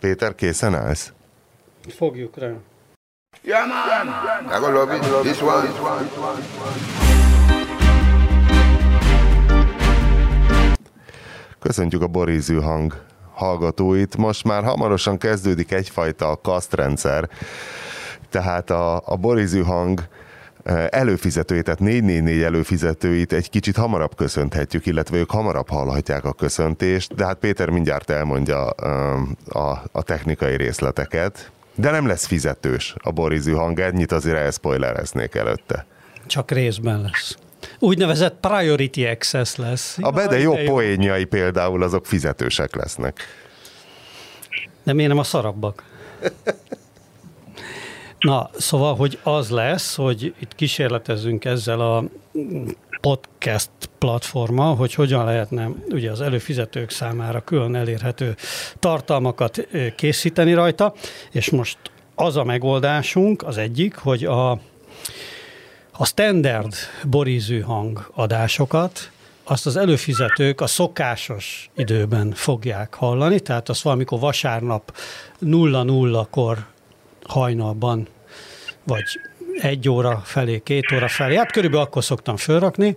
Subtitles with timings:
[0.00, 1.12] Péter, készen állsz?
[1.88, 2.52] Fogjuk rá.
[3.42, 4.06] Yeah, man.
[4.44, 5.02] I gonna love it.
[5.22, 5.68] This one.
[11.58, 14.16] Köszöntjük a Borízű hang hallgatóit.
[14.16, 17.28] Most már hamarosan kezdődik egyfajta kasztrendszer,
[18.30, 20.00] tehát a, a Borízű hang
[20.90, 27.24] előfizetőit, tehát 444 előfizetőit egy kicsit hamarabb köszönhetjük, illetve ők hamarabb hallhatják a köszöntést, de
[27.24, 28.66] hát Péter mindjárt elmondja
[29.48, 31.50] a, a technikai részleteket.
[31.74, 35.86] De nem lesz fizetős a Borizű hang, ennyit azért elspoilereznék előtte.
[36.26, 37.36] Csak részben lesz.
[37.78, 39.98] Úgynevezett priority access lesz.
[40.00, 43.20] A Bede jó poénjai például azok fizetősek lesznek.
[44.82, 45.82] De miért nem a szarabbak?
[48.18, 52.04] Na, szóval, hogy az lesz, hogy itt kísérletezünk ezzel a
[53.00, 58.36] podcast platforma, hogy hogyan lehetne ugye az előfizetők számára külön elérhető
[58.78, 60.94] tartalmakat készíteni rajta,
[61.30, 61.78] és most
[62.14, 64.50] az a megoldásunk, az egyik, hogy a,
[65.92, 69.10] a standard borízű hang adásokat,
[69.44, 74.96] azt az előfizetők a szokásos időben fogják hallani, tehát azt valamikor vasárnap
[75.42, 76.66] 0-0-kor
[77.28, 78.08] hajnalban,
[78.84, 79.20] vagy
[79.60, 82.96] egy óra felé, két óra felé, hát körülbelül akkor szoktam fölrakni,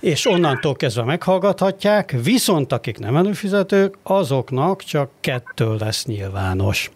[0.00, 6.90] és onnantól kezdve meghallgathatják, viszont akik nem előfizetők, azoknak csak kettő lesz nyilvános.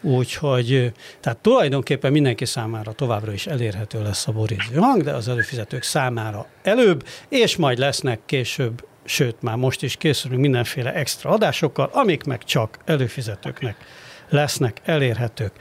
[0.00, 5.82] Úgyhogy, tehát tulajdonképpen mindenki számára továbbra is elérhető lesz a boríző hang, de az előfizetők
[5.82, 12.24] számára előbb, és majd lesznek később, sőt már most is készülünk mindenféle extra adásokkal, amik
[12.24, 13.76] meg csak előfizetőknek
[14.28, 15.52] lesznek elérhetők.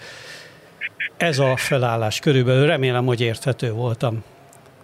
[1.21, 4.23] Ez a felállás körülbelül, remélem, hogy érthető voltam.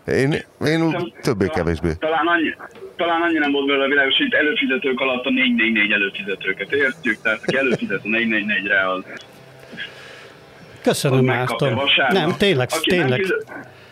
[0.08, 1.94] Én, én többé-kevésbé.
[2.00, 2.56] Talán annyi,
[2.96, 7.58] talán annyi nem volt belőle világos, hogy előfizetők alatt a 444 előfizetőket értjük, tehát aki
[7.58, 9.04] előfizet a 444-re, az
[10.82, 11.80] Köszönöm, Márton.
[12.10, 13.20] Nem, tényleg, aki tényleg.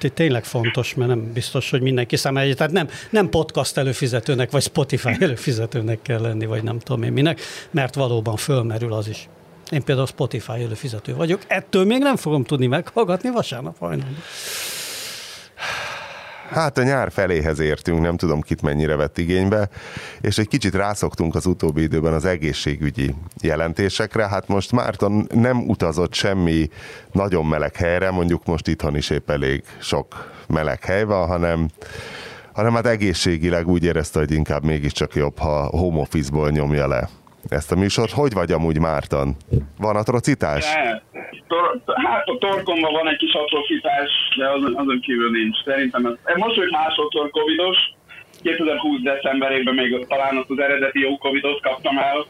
[0.01, 2.53] Nem tényleg fontos, mert nem biztos, hogy mindenki számára.
[2.53, 7.41] Tehát nem, nem podcast előfizetőnek, vagy Spotify előfizetőnek kell lenni, vagy nem tudom én minek,
[7.72, 9.28] mert valóban fölmerül az is.
[9.72, 14.24] Én például Spotify előfizető vagyok, ettől még nem fogom tudni meghallgatni vasárnap hajnalban.
[16.50, 19.70] Hát a nyár feléhez értünk, nem tudom kit mennyire vett igénybe,
[20.22, 24.28] és egy kicsit rászoktunk az utóbbi időben az egészségügyi jelentésekre.
[24.28, 26.70] Hát most Márton nem utazott semmi
[27.12, 31.70] nagyon meleg helyre, mondjuk most itthon is épp elég sok meleg hely van, hanem
[32.53, 37.09] hanem hát egészségileg úgy érezte, hogy inkább mégiscsak jobb, ha home office-ból nyomja le
[37.50, 38.11] ezt a műsort.
[38.11, 39.35] Hogy vagy amúgy Márton?
[39.78, 40.66] Van atrocitás?
[41.47, 45.63] tor, hát a torkomban van egy kis atrocitás, de azon, azon kívül nincs.
[45.63, 47.78] Szerintem ez, most, hogy másodszor covidos,
[48.41, 52.25] 2020 decemberében még talán az eredeti jó covidot kaptam el,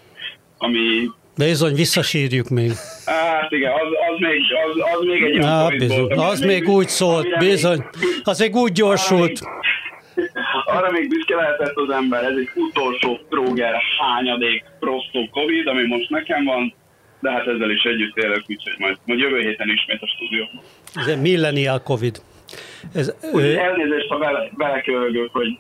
[0.57, 2.71] ami Bizony, visszasírjuk még.
[3.05, 6.31] Hát igen, az, az, még, az, az még egy Na, bizony, volt.
[6.31, 7.85] Az még, még úgy szólt, bizony.
[8.23, 9.39] Az még úgy gyorsult.
[10.65, 16.09] Arra még büszke lehetett az ember, ez egy utolsó tróger hányadék prostó Covid, ami most
[16.09, 16.73] nekem van,
[17.19, 20.61] de hát ezzel is együtt élek, úgyhogy majd, majd jövő héten ismét a stúdióban.
[20.95, 22.21] Ez millennial Covid.
[22.93, 23.57] Ez, ő...
[23.57, 25.57] Elnézést, ha bele, belekölgök, hogy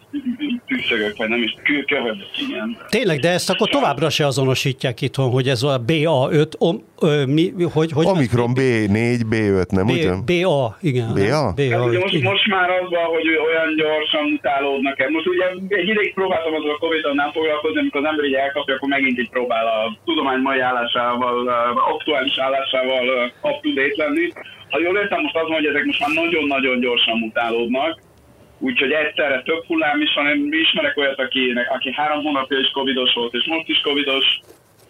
[0.67, 1.55] tűzsögök, vagy nem is
[1.87, 2.77] köhögök, igen.
[2.89, 7.53] Tényleg, de ezt akkor továbbra se azonosítják itthon, hogy ez a BA5, om, ö, mi,
[7.73, 10.23] hogy, hogy Omikron B4, B5, nem B, úgy?
[10.31, 11.07] BA, igen.
[11.13, 11.53] BA?
[11.59, 12.31] BA hát ugye most, igen.
[12.31, 15.09] most már az van, hogy olyan gyorsan mutálódnak el.
[15.09, 18.75] Most ugye egy ideig próbáltam azzal a Covid-on nem foglalkozni, amikor az ember így elkapja,
[18.75, 21.47] akkor megint így próbál a tudomány mai állásával,
[21.93, 23.05] aktuális állásával
[23.41, 24.27] up-to-date lenni
[24.75, 28.01] ha jól értem, most az van, hogy ezek most már nagyon-nagyon gyorsan mutálódnak,
[28.59, 30.27] úgyhogy egyszerre több hullám is van.
[30.27, 34.39] Én ismerek olyat, aki, aki három hónapja is covidos volt, és most is covidos,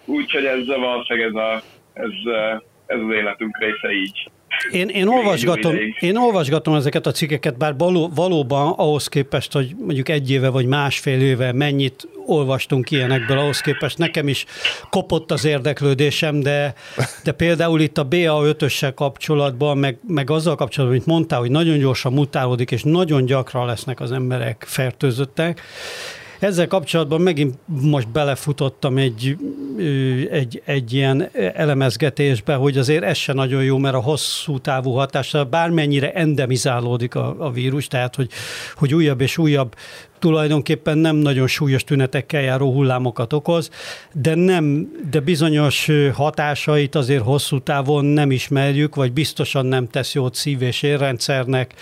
[0.05, 1.61] úgyhogy ez valószínűleg ez, a,
[1.93, 2.11] ez,
[2.85, 4.29] ez az életünk része így.
[4.71, 10.09] Én, én, olvasgatom, én olvasgatom ezeket a cikkeket, bár való, valóban ahhoz képest, hogy mondjuk
[10.09, 14.45] egy éve vagy másfél éve mennyit olvastunk ilyenekből, ahhoz képest nekem is
[14.89, 16.73] kopott az érdeklődésem, de,
[17.23, 22.13] de például itt a BA5-össel kapcsolatban, meg, meg azzal kapcsolatban, mint mondtál, hogy nagyon gyorsan
[22.13, 25.61] mutálódik, és nagyon gyakran lesznek az emberek fertőzöttek,
[26.39, 29.37] ezzel kapcsolatban megint most belefutottam egy,
[30.31, 35.43] egy, egy ilyen elemezgetésbe, hogy azért ez se nagyon jó, mert a hosszú távú hatással
[35.43, 38.29] bármennyire endemizálódik a, a vírus, tehát hogy,
[38.75, 39.75] hogy újabb és újabb
[40.19, 43.69] tulajdonképpen nem nagyon súlyos tünetekkel járó hullámokat okoz,
[44.13, 50.35] de nem, de bizonyos hatásait azért hosszú távon nem ismerjük, vagy biztosan nem tesz jót
[50.35, 51.73] szív- és érrendszernek,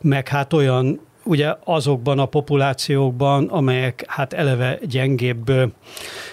[0.00, 5.52] meg hát olyan ugye azokban a populációkban, amelyek hát eleve gyengébb,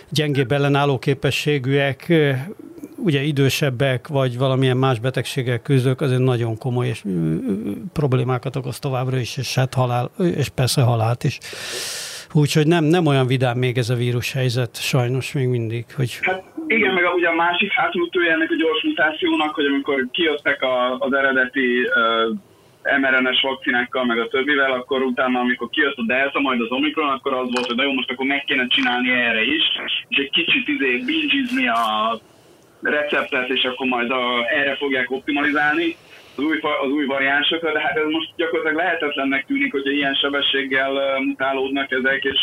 [0.10, 2.14] gyengébb ellenálló képességűek,
[2.98, 7.04] ugye idősebbek, vagy valamilyen más betegséggel küzdők, azért nagyon komoly és
[7.94, 11.38] problémákat okoz továbbra is, és hát halál, és persze halált is.
[12.34, 15.86] Úgyhogy nem, nem olyan vidám még ez a vírus helyzet, sajnos még mindig.
[15.96, 16.18] Hogy...
[16.22, 20.98] Hát igen, meg ugye a másik hátulütője ennek a gyors mutációnak, hogy amikor kijöttek a,
[21.00, 21.88] az eredeti
[22.84, 27.34] mRNA-s vakcinákkal, meg a többivel, akkor utána, amikor kijött a Delta, majd az Omikron, akkor
[27.34, 29.64] az volt, hogy na most akkor meg kéne csinálni erre is,
[30.08, 32.20] és egy kicsit izé bingizni a
[32.82, 35.96] receptet, és akkor majd a, erre fogják optimalizálni
[36.36, 41.20] az új, az új variánsokra, de hát ez most gyakorlatilag lehetetlennek tűnik, hogy ilyen sebességgel
[41.20, 42.40] mutálódnak ezek, és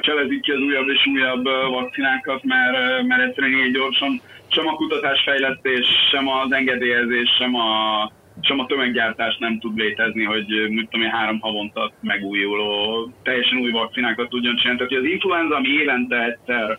[0.00, 5.86] cselezik ki az újabb és újabb vakcinákat, mert, mert egyszerűen így gyorsan sem a kutatásfejlesztés,
[6.10, 8.10] sem az engedélyezés, sem a
[8.40, 13.70] sem a tömeggyártás nem tud létezni, hogy mit tudom én, három havonta megújuló, teljesen új
[13.70, 14.78] vakcinákat tudjon csinálni.
[14.78, 16.78] Tehát az influenza, ami évente egyszer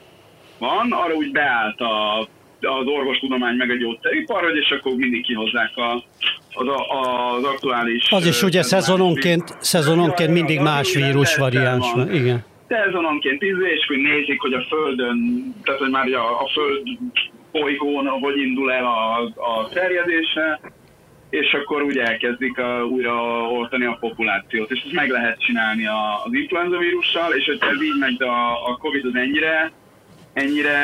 [0.60, 2.20] van, arra úgy beállt a,
[2.62, 6.04] az orvostudomány meg a gyógyszeripar, hogy és akkor mindig kihozzák a,
[6.54, 6.80] az, a,
[7.36, 8.12] az aktuális...
[8.12, 12.14] Az is ugye szezononként, szezononként mindig más vírus variáns van.
[12.14, 12.44] Igen.
[12.68, 15.18] Szezononként ízé, és hogy nézik, hogy a Földön,
[15.64, 16.88] tehát hogy már a, a Föld
[17.52, 20.60] bolygón, hogy indul el a, a terjedése,
[21.32, 24.72] és akkor úgy elkezdik a, újra oltani a populációt.
[24.72, 28.68] És ezt meg lehet csinálni a, az influenza vírussal, és hogyha ez így megy a,
[28.70, 29.72] a Covid az ennyire,
[30.34, 30.80] ennyire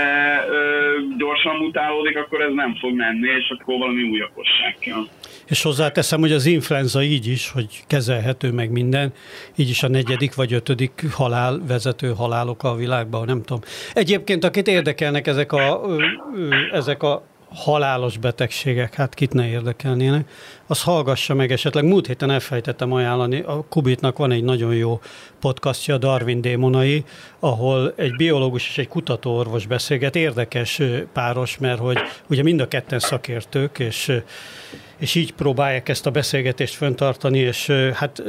[0.50, 5.08] ö, gyorsan mutálódik, akkor ez nem fog menni, és akkor valami új okosság kell.
[5.46, 9.14] És hozzáteszem, hogy az influenza így is, hogy kezelhető meg minden,
[9.56, 13.62] így is a negyedik vagy ötödik halál, vezető halálok a világban, nem tudom.
[13.94, 15.82] Egyébként, akit érdekelnek ezek a,
[16.72, 17.24] ezek a
[17.54, 20.30] halálos betegségek, hát kit ne érdekelnének,
[20.68, 21.84] az hallgassa meg esetleg.
[21.84, 25.00] Múlt héten elfejtettem ajánlani, a Kubitnak van egy nagyon jó
[25.40, 27.04] podcastja, Darwin démonai,
[27.40, 30.82] ahol egy biológus és egy kutatóorvos beszélget, érdekes
[31.14, 31.98] páros, mert hogy
[32.30, 34.22] ugye mind a ketten szakértők, és
[35.00, 38.24] és így próbálják ezt a beszélgetést föntartani, és hát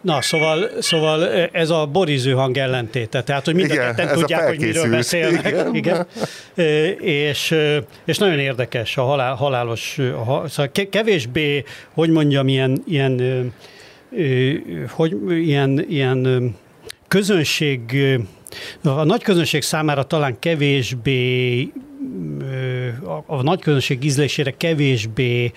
[0.00, 4.58] na, szóval, szóval ez a boriző hang ellentéte, tehát hogy mind a ketten tudják, hogy
[4.58, 5.46] miről beszélnek.
[5.46, 5.74] Igen.
[5.74, 6.06] Igen.
[7.00, 7.54] És,
[8.04, 13.52] és nagyon érdekes a halál, halálos, a, szóval kevésbé, hogy mondjam, ilyen, ilyen
[14.88, 16.54] hogy ilyen, ilyen
[17.08, 17.96] közönség,
[18.82, 21.72] a nagy közönség számára talán kevésbé
[23.26, 25.52] a, nagy közönség ízlésére kevésbé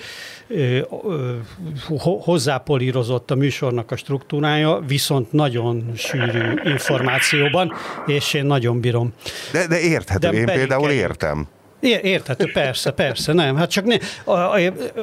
[2.00, 7.74] hozzápolírozott a műsornak a struktúrája, viszont nagyon sűrű információban,
[8.06, 9.13] és én nagyon bírom.
[9.51, 11.48] De, de érthető, de én például értem.
[11.81, 13.56] Érthető, persze, persze, nem.
[13.56, 13.95] Hát csak ne,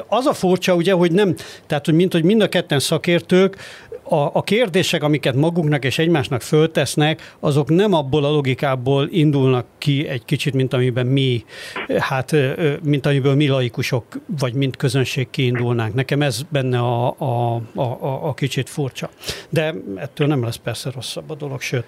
[0.07, 1.35] az a furcsa, ugye, hogy nem,
[1.67, 3.57] tehát, hogy mint hogy mind a ketten szakértők,
[4.09, 10.07] a, a kérdések, amiket magunknak és egymásnak föltesznek, azok nem abból a logikából indulnak ki
[10.07, 11.45] egy kicsit, mint amiben mi,
[11.97, 12.35] hát,
[12.83, 14.05] mint amiből mi laikusok,
[14.39, 15.93] vagy mint közönség kiindulnánk.
[15.93, 19.09] Nekem ez benne a, a, a, a kicsit furcsa.
[19.49, 21.85] De ettől nem lesz persze rosszabb a dolog, sőt.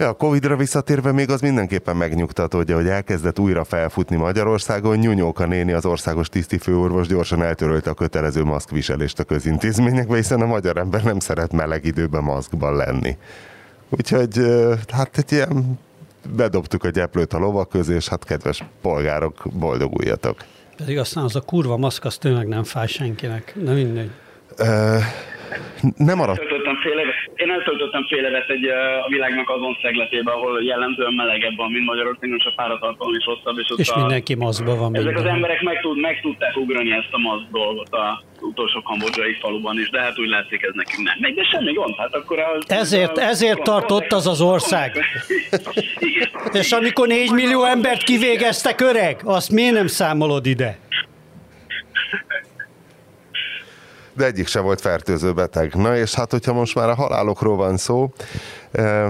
[0.00, 5.72] Ja, a Covid-ra visszatérve még az mindenképpen megnyugtató, hogy elkezdett újra felfutni Magyarországon, Nyúnyóka néni
[5.72, 11.18] az országos tisztifőorvos gyorsan eltörölte a kötelező maszkviselést a közintézményekbe, hiszen a magyar ember nem
[11.18, 13.16] szeret meleg időben maszkban lenni.
[13.88, 14.38] Úgyhogy
[14.92, 15.78] hát egy ilyen
[16.36, 20.44] bedobtuk a gyeplőt a lovak közé, és hát kedves polgárok, boldoguljatok.
[20.76, 23.52] Pedig aztán az a kurva maszk, az tényleg nem fáj senkinek.
[23.64, 24.10] Nem mindegy.
[25.96, 26.40] nem maradt.
[27.42, 28.64] Én eltöltöttem fél évet egy,
[29.04, 33.58] a világnak azon szegletében, ahol jellemzően melegebb van, mint Magyarországon, és a páratartalom is hosszabb.
[33.58, 34.94] És, és mindenki maszkban van.
[34.94, 35.26] Ezek minden.
[35.26, 39.78] az emberek meg, tud, meg tudták ugrani ezt a maszk dolgot a utolsó kambodzsai faluban
[39.78, 42.70] is, de hát úgy látszik ez nekünk nem megy, de semmi gond, hát akkor az...
[42.70, 44.98] Ezért, a, ezért tartott az az ország.
[46.60, 50.78] és amikor 4 millió embert kivégeztek öreg, azt miért nem számolod ide?
[54.12, 55.74] De egyik se volt fertőző beteg.
[55.74, 58.12] Na és hát, hogyha most már a halálokról van szó,
[58.70, 59.06] eh,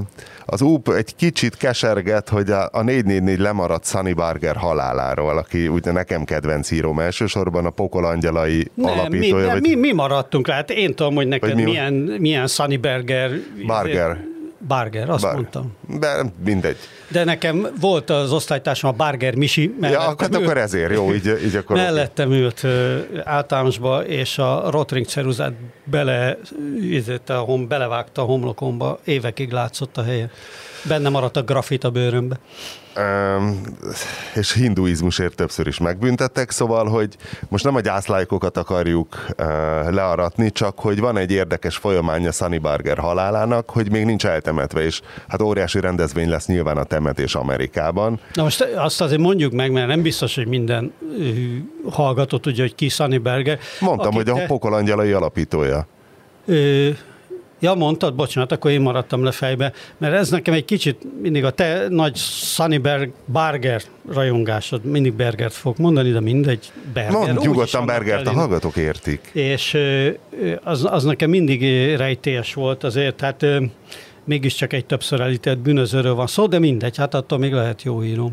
[0.53, 5.93] az UP egy kicsit keserget, hogy a, a 444 lemaradt Sunny Barger haláláról, aki ugye
[5.93, 9.47] nekem kedvenc íróm elsősorban, a Pokolangyalai nem, alapítója.
[9.47, 9.61] Mi, vagy...
[9.61, 10.55] mi, mi maradtunk rá?
[10.55, 13.31] Hát én tudom, hogy neked mi, milyen, milyen Sunny Barger...
[13.67, 14.25] Barger.
[14.67, 15.73] Barger, azt Bar- mondtam.
[15.99, 16.77] De mindegy.
[17.11, 19.75] De nekem volt az osztálytársam a Barger Misi.
[19.81, 21.77] Ja, akkor, ült, akkor ezért, jó, így, így akkor...
[21.77, 22.67] Mellettem ült
[23.25, 25.53] általánosba, és a Rotring ceruzát
[25.85, 26.39] bele,
[27.27, 30.31] a hom, belevágta a homlokomba, évekig látszott a helye.
[30.89, 32.39] Benne maradt a grafit a bőrömbe
[34.35, 37.17] és hinduizmusért többször is megbüntettek, szóval, hogy
[37.49, 39.27] most nem a gyászlájkokat akarjuk
[39.91, 45.01] learatni, csak hogy van egy érdekes folyamánya Sunny Barger halálának, hogy még nincs eltemetve, és
[45.29, 48.21] hát óriási rendezvény lesz nyilván a temetés Amerikában.
[48.35, 50.93] Na most azt azért mondjuk meg, mert nem biztos, hogy minden
[51.91, 53.59] hallgató tudja, hogy ki Sunny Berger.
[53.81, 55.87] Mondtam, hogy a pokolangyalai alapítója.
[56.47, 56.89] Ö,
[57.63, 61.51] Ja, mondtad, bocsánat, akkor én maradtam le fejbe, mert ez nekem egy kicsit mindig a
[61.51, 67.13] te nagy Sunnyberg Barger rajongásod, mindig Bergert fog mondani, de mindegy, Berger.
[67.13, 69.31] Mond nyugodtan Bergert, a hallgatók értik.
[69.33, 69.79] És
[70.65, 71.63] az, az nekem mindig
[71.97, 73.47] rejtélyes volt azért, tehát
[74.25, 78.33] mégiscsak egy többször elítélt bűnözőről van szó, de mindegy, hát attól még lehet jó író.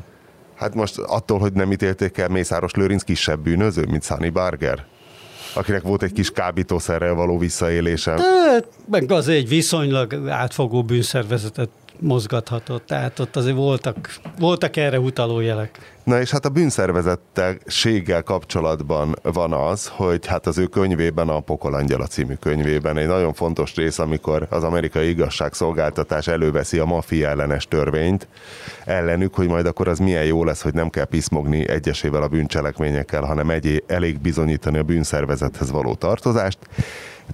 [0.56, 4.86] Hát most attól, hogy nem ítélték el Mészáros Lőrinc kisebb bűnöző, mint Sunny Barger?
[5.54, 8.14] Akinek volt egy kis kábítószerrel való visszaélése.
[8.16, 15.40] De, meg az egy viszonylag átfogó bűnszervezetet mozgathatott, tehát ott azért voltak, voltak erre utaló
[15.40, 15.96] jelek.
[16.04, 22.06] Na és hát a bűnszervezettelséggel kapcsolatban van az, hogy hát az ő könyvében, a Pokolangyala
[22.06, 28.28] című könyvében egy nagyon fontos rész, amikor az amerikai igazságszolgáltatás előveszi a maffia ellenes törvényt
[28.86, 33.24] ellenük, hogy majd akkor az milyen jó lesz, hogy nem kell piszmogni egyesével a bűncselekményekkel,
[33.24, 36.58] hanem egy, elég bizonyítani a bűnszervezethez való tartozást,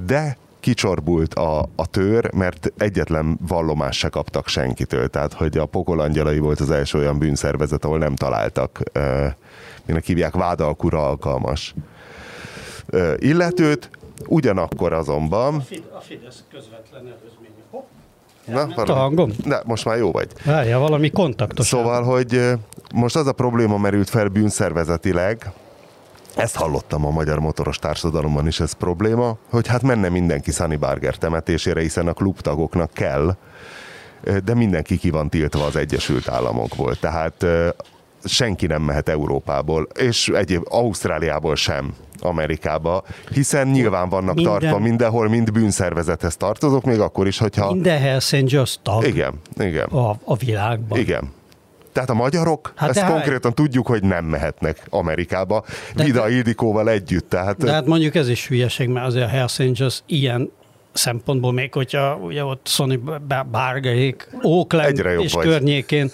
[0.06, 5.08] de kicsorbult a, a tör, mert egyetlen vallomás se kaptak senkitől.
[5.08, 9.26] Tehát, hogy a pokolangyalai volt az első olyan bűnszervezet, ahol nem találtak, uh,
[9.86, 11.74] minek hívják, vádalkura alkalmas
[13.18, 13.90] illetőt.
[14.28, 15.56] Ugyanakkor azonban...
[15.96, 18.74] A Fidesz közvetlen előzménye.
[18.76, 19.32] Na, a hangom?
[19.46, 20.28] Ne, most már jó vagy.
[20.46, 21.68] Várja, valami kontaktos.
[21.68, 22.42] Szóval, hogy
[22.94, 25.52] most az a probléma merült fel bűnszervezetileg,
[26.36, 31.16] ezt hallottam a magyar motoros társadalomban is, ez probléma, hogy hát menne mindenki Sunny Barger
[31.16, 33.36] temetésére, hiszen a klubtagoknak kell,
[34.44, 36.96] de mindenki ki van tiltva az Egyesült Államokból.
[36.96, 37.46] Tehát
[38.24, 44.60] senki nem mehet Európából, és egyéb Ausztráliából sem Amerikába, hiszen nyilván vannak Minden...
[44.60, 47.74] tartva mindenhol, mind bűnszervezethez tartozok, még akkor is, hogyha...
[47.74, 49.86] Minden Hells Angels tag igen, igen.
[49.86, 51.00] A, a világban.
[51.00, 51.32] Igen.
[51.94, 53.56] Tehát a magyarok, hát ezt konkrétan hát...
[53.56, 55.64] tudjuk, hogy nem mehetnek Amerikába,
[55.96, 57.30] de, Vida Ildikóval együtt.
[57.30, 57.58] Tehát...
[57.58, 60.52] De hát mondjuk ez is hülyeség, mert azért a Hells Angels ilyen
[60.94, 63.04] szempontból, még hogyha ugye ott Sony
[63.52, 65.46] Bárgaik, Oakland és vagy.
[65.46, 66.12] környékén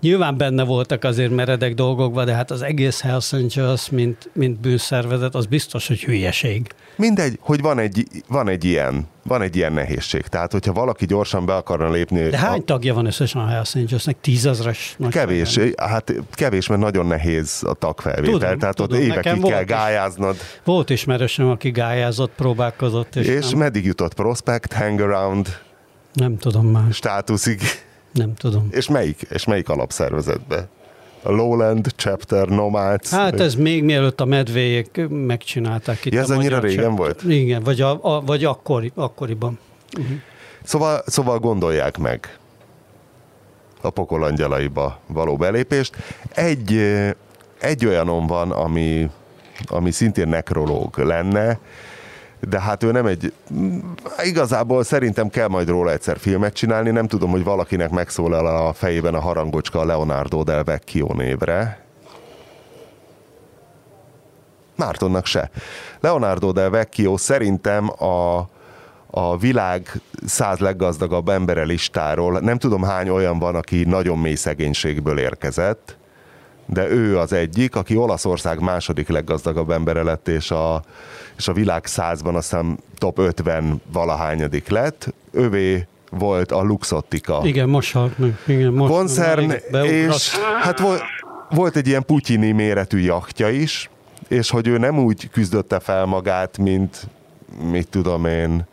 [0.00, 5.34] Nyilván benne voltak azért meredek dolgokban, de hát az egész Hells Angels, mint, mint bűnszervezet,
[5.34, 6.66] az biztos, hogy hülyeség.
[6.96, 10.26] Mindegy, hogy van egy, van egy ilyen van egy ilyen nehézség.
[10.26, 12.28] Tehát, hogyha valaki gyorsan be akarna lépni...
[12.28, 12.64] De hány a...
[12.64, 14.20] tagja van összesen a Hells Angelsnek?
[14.20, 14.96] Tízezres?
[15.10, 15.74] Kevés, felvenni.
[15.76, 18.38] hát kevés, mert nagyon nehéz a tagfelvétel.
[18.38, 20.36] Tudom, Tehát tudom, ott évekig kell gályáznod.
[20.64, 23.16] Volt ismerősöm, aki gályázott, próbálkozott.
[23.16, 23.58] És, és nem.
[23.58, 25.58] meddig jutott Prospect, Hangaround?
[26.12, 26.92] Nem tudom már.
[26.92, 27.60] Státuszig.
[28.12, 28.68] Nem tudom.
[28.70, 30.68] És melyik, és melyik alapszervezetbe?
[31.22, 33.10] A Lowland Chapter Nomads.
[33.10, 36.12] Hát ez még mielőtt a medvéjék megcsinálták itt.
[36.12, 36.98] Ja, ez annyira régen chapter.
[36.98, 37.22] volt?
[37.22, 39.58] Igen, vagy, a, a, vagy akkori, akkoriban.
[39.98, 40.16] Uh-huh.
[40.62, 42.38] Szóval, szóval gondolják meg
[43.80, 45.96] a pokolangyalaiba való belépést.
[46.34, 46.80] Egy,
[47.60, 49.10] egy olyanom van, ami,
[49.66, 51.58] ami szintén nekrológ lenne,
[52.40, 53.32] de hát ő nem egy...
[54.24, 59.14] Igazából szerintem kell majd róla egyszer filmet csinálni, nem tudom, hogy valakinek megszólal a fejében
[59.14, 61.86] a harangocska Leonardo del Vecchio névre.
[64.76, 65.50] Mártonnak se.
[66.00, 68.48] Leonardo del Vecchio szerintem a,
[69.10, 75.18] a világ száz leggazdagabb embere listáról, nem tudom hány olyan van, aki nagyon mély szegénységből
[75.18, 75.96] érkezett,
[76.66, 80.82] de ő az egyik, aki Olaszország második leggazdagabb embere lett, és a,
[81.38, 85.14] és a világ százban azt hiszem top 50 valahányadik lett.
[85.30, 87.40] Övé volt a Luxottica.
[87.44, 88.38] Igen, most halt meg.
[88.46, 89.50] Igen, most koncern,
[89.82, 91.02] és hát volt,
[91.50, 93.90] volt egy ilyen putyini méretű jachtja is,
[94.28, 97.06] és hogy ő nem úgy küzdötte fel magát, mint
[97.70, 98.66] mit tudom én,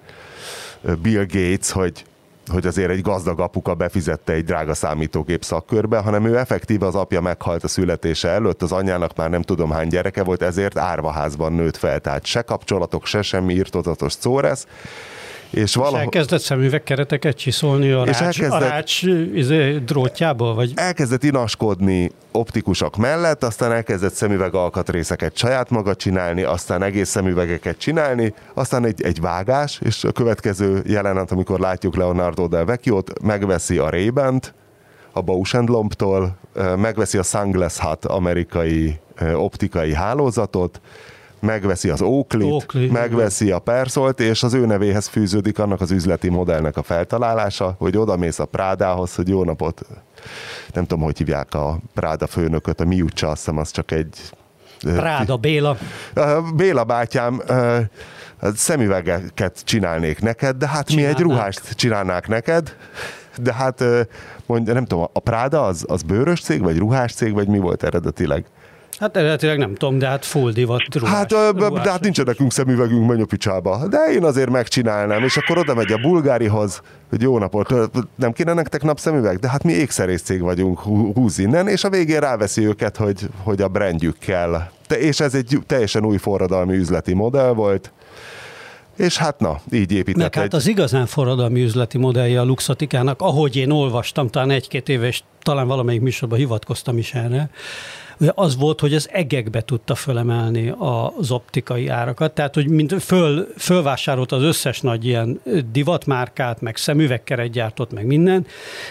[1.02, 2.06] Bill Gates, hogy
[2.52, 7.22] hogy azért egy gazdag apuka befizette egy drága számítógép szakkörbe, hanem ő effektíve az apja
[7.22, 11.78] meghalt a születése előtt, az anyjának már nem tudom hány gyereke volt, ezért árvaházban nőtt
[11.78, 14.68] fel, tehát se kapcsolatok, se semmi írtozatos szóresz,
[15.50, 15.98] és, valahol...
[15.98, 18.52] és elkezdett szemüvegkereteket csiszolni a rács, elkezdett...
[18.52, 19.02] a rács
[19.34, 20.56] izé, drótjából?
[20.56, 20.72] Vagy...
[20.76, 28.34] Elkezdett inaskodni optikusok mellett, aztán elkezdett szemüveg alkatrészeket saját maga csinálni, aztán egész szemüvegeket csinálni,
[28.54, 33.90] aztán egy, egy vágás, és a következő jelenet, amikor látjuk Leonardo del Vecchiot, megveszi a
[33.90, 34.12] ray
[35.12, 36.38] a Bausch Lomptól,
[36.76, 39.00] megveszi a Sunglass Hut amerikai
[39.36, 40.82] optikai hálózatot,
[41.46, 46.30] megveszi az Oakley-t, Oakley, megveszi a Persolt, és az ő nevéhez fűződik annak az üzleti
[46.30, 49.82] modellnek a feltalálása, hogy oda mész a Prádához, hogy jó napot,
[50.74, 54.18] nem tudom, hogy hívják a Práda főnököt, a Miucsa, azt hiszem, az csak egy...
[54.80, 55.78] Práda, Béla.
[56.56, 57.42] Béla bátyám,
[58.56, 61.18] szemüvegeket csinálnék neked, de hát Csinálnánk.
[61.18, 62.76] mi egy ruhást csinálnák neked,
[63.42, 63.84] De hát
[64.46, 67.84] mondja, nem tudom, a Práda az, az bőrös cég, vagy ruhás cég, vagy mi volt
[67.84, 68.46] eredetileg?
[69.00, 72.52] Hát eredetileg nem tudom, de hát full divat ruhás, Hát, ruhás, de hát nincs nekünk
[72.52, 73.88] szemüvegünk menyopicsába.
[73.88, 77.74] De én azért megcsinálnám, és akkor oda megy a bulgárihoz, hogy jó napot,
[78.16, 79.40] nem kéne nektek napszemüveg?
[79.40, 83.62] De hát mi ékszerész cég vagyunk, húz innen, és a végén ráveszi őket, hogy, hogy
[83.62, 84.62] a brandjük kell.
[84.98, 87.92] És ez egy teljesen új forradalmi üzleti modell volt.
[88.98, 90.56] És hát na, így épített Meg hát egy...
[90.56, 95.68] az igazán forradalmi üzleti modellje a Luxatikának, ahogy én olvastam, talán egy-két éve, és talán
[95.68, 97.50] valamelyik műsorban hivatkoztam is erre,
[98.36, 104.32] az volt, hogy az egekbe tudta fölemelni az optikai árakat, tehát hogy mint föl, fölvásárolt
[104.32, 105.42] az összes nagy ilyen
[105.72, 108.46] divatmárkát, meg szemüvegkeret gyártott, meg minden,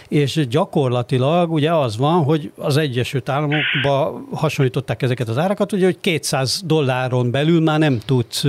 [0.09, 6.01] és gyakorlatilag ugye az van, hogy az Egyesült Államokba hasonlították ezeket az árakat, ugye, hogy
[6.01, 8.45] 200 dolláron belül már nem tudsz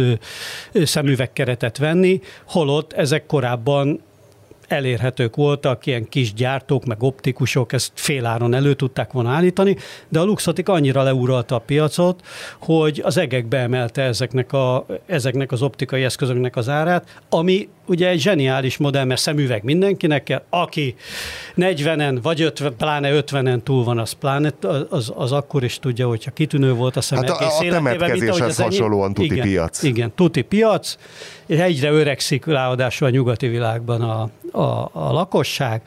[0.73, 4.01] szemüvegkeretet venni, holott ezek korábban
[4.67, 9.75] elérhetők voltak, ilyen kis gyártók, meg optikusok, ezt féláron elő tudták volna állítani,
[10.09, 12.21] de a Luxotik annyira leuralta a piacot,
[12.59, 18.19] hogy az egekbe emelte ezeknek, a, ezeknek az optikai eszközöknek az árát, ami ugye egy
[18.19, 20.95] zseniális modell, mert szemüveg mindenkinek kell, aki
[21.57, 24.51] 40-en, vagy 50, pláne 50-en túl van, az pláne,
[24.89, 28.57] az, az akkor is tudja, hogyha kitűnő volt a szem hát egész a, a temetkezéshez
[28.57, 29.83] hasonlóan tuti igen, piac.
[29.83, 30.95] Igen, tuti piac,
[31.47, 35.81] egyre öregszik ráadásul a nyugati világban a, a, a lakosság.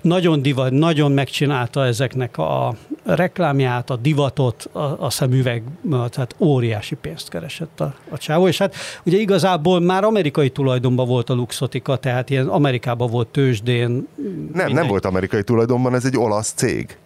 [0.00, 7.28] Nagyon divat, nagyon megcsinálta ezeknek a reklámját, a divatot, a, a szemüveg, tehát óriási pénzt
[7.28, 12.30] keresett a, a csávó, és hát ugye igazából már amerikai tulajdonban volt a Luxotika, tehát
[12.30, 13.88] ilyen Amerikában volt tőzsdén.
[13.90, 14.06] Nem,
[14.52, 14.72] minden.
[14.72, 16.96] nem volt amerikai tulajdonban, ez egy olasz cég.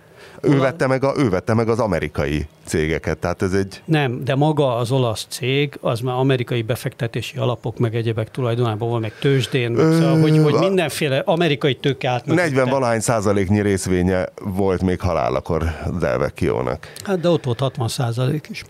[0.40, 3.82] Ő vette, meg a, ő vette meg az amerikai cégeket, tehát ez egy...
[3.84, 9.00] Nem, de maga az olasz cég, az már amerikai befektetési alapok, meg egyebek tulajdonában van,
[9.00, 12.36] meg tőzsdén, Ö, szóval, hogy, hogy mindenféle amerikai állt meg.
[12.36, 15.62] 40 valahány százaléknyi részvénye volt még halálakor
[16.00, 16.92] Delvecchio-nak.
[17.04, 18.64] Hát de ott volt 60 százalék is.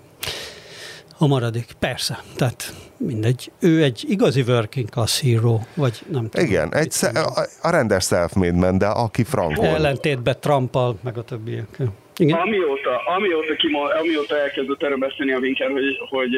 [1.18, 2.18] A maradék, persze.
[2.36, 3.52] Tehát mindegy.
[3.60, 6.46] Ő egy igazi working class hero, vagy nem tudom.
[6.46, 9.64] Igen, egy sze- a, a rendes self-made man, de aki frankol.
[9.66, 11.68] Ellentétben Trumpal, meg a többiek.
[12.16, 12.38] Igen.
[12.38, 16.34] Amióta, amióta, kima, amióta elkezdett erről beszélni a Winker, hogy, hogy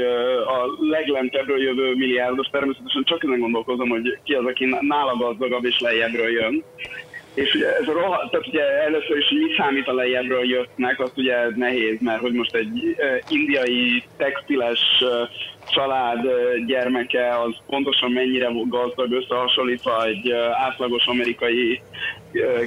[0.57, 0.59] a
[0.91, 6.31] leglentebbről jövő milliárdos, természetesen csak ezen gondolkozom, hogy ki az, aki nála gazdagabb és lejjebbről
[6.31, 6.65] jön.
[7.43, 11.13] És ugye ez a roha, tehát ugye először is, mi számít a lejjebbről jöttnek, az
[11.17, 12.97] ugye nehéz, mert hogy most egy
[13.29, 14.81] indiai textiles
[15.71, 16.27] család
[16.67, 20.31] gyermeke az pontosan mennyire gazdag összehasonlítva egy
[20.67, 21.81] átlagos amerikai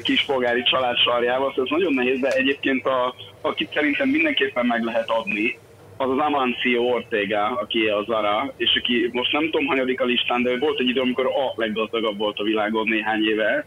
[0.04, 5.10] kispolgári család sarjával, szóval ez nagyon nehéz, de egyébként a, akit szerintem mindenképpen meg lehet
[5.10, 5.60] adni,
[5.98, 10.44] az az Amancio Ortega, aki az Zara, és aki most nem tudom, hanyadik a listán,
[10.44, 13.66] de volt egy idő, amikor a leggazdagabb volt a világon néhány éve,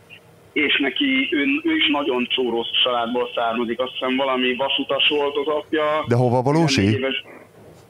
[0.55, 5.47] és neki ő, ő is nagyon csóros családból származik, azt hiszem valami vasutas volt az
[5.47, 6.05] apja.
[6.09, 7.05] De hova valósi?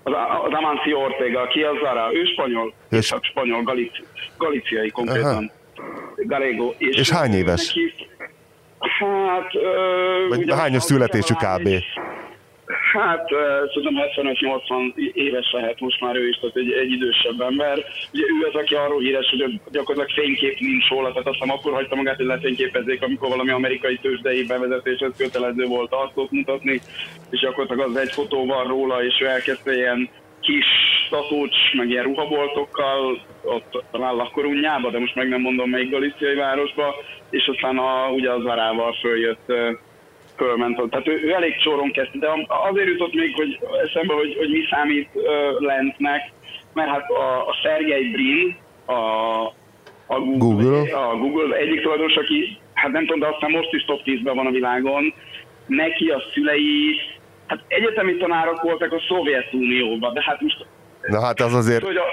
[0.02, 0.12] Az,
[0.44, 4.04] az Amancio Ortega, ki az Zara, ő spanyol, és csak spanyol, galici,
[4.38, 5.50] galiciai konkrétan.
[6.16, 6.72] Galego.
[6.78, 7.74] És, és hány éves?
[7.74, 7.94] Neki,
[8.98, 9.54] hát...
[9.54, 11.68] Ö, Vagy hány születésű kb?
[12.92, 13.28] Hát
[13.74, 14.34] szerintem
[14.96, 17.78] 75-80 éves lehet most már ő is, tehát egy, egy idősebb ember.
[18.12, 21.72] Ugye ő az, aki arról híres, hogy gyakorlatilag fénykép nincs róla, tehát azt hiszem akkor
[21.72, 26.80] hagyta magát, hogy lefényképezzék, amikor valami amerikai tőzsdei bevezetéshez kötelező volt arcot mutatni,
[27.30, 30.08] és gyakorlatilag az egy fotó van róla, és ő elkezdte ilyen
[30.40, 30.66] kis
[31.10, 36.94] tatócs, meg ilyen ruhaboltokkal, ott talán lakkorunnyába, de most meg nem mondom melyik galiciai városba,
[37.30, 39.52] és aztán a, ugye az varával följött
[40.36, 40.90] fölment.
[40.90, 42.28] Tehát ő, ő elég csoron kezdte, de
[42.68, 45.22] azért jutott még hogy eszembe, hogy, hogy mi számít uh,
[45.60, 46.32] lentnek,
[46.72, 48.92] mert hát a, a Sergey Brin, a,
[50.06, 50.96] a Google, Google.
[50.96, 54.46] a Google egyik tulajdonos, aki, hát nem tudom, de aztán most is top 10-ben van
[54.46, 55.14] a világon,
[55.66, 57.00] neki a szülei,
[57.46, 60.66] hát egyetemi tanárok voltak a Szovjetunióban, de hát most...
[61.02, 61.84] Na hát az azért...
[61.84, 62.04] Hogy a,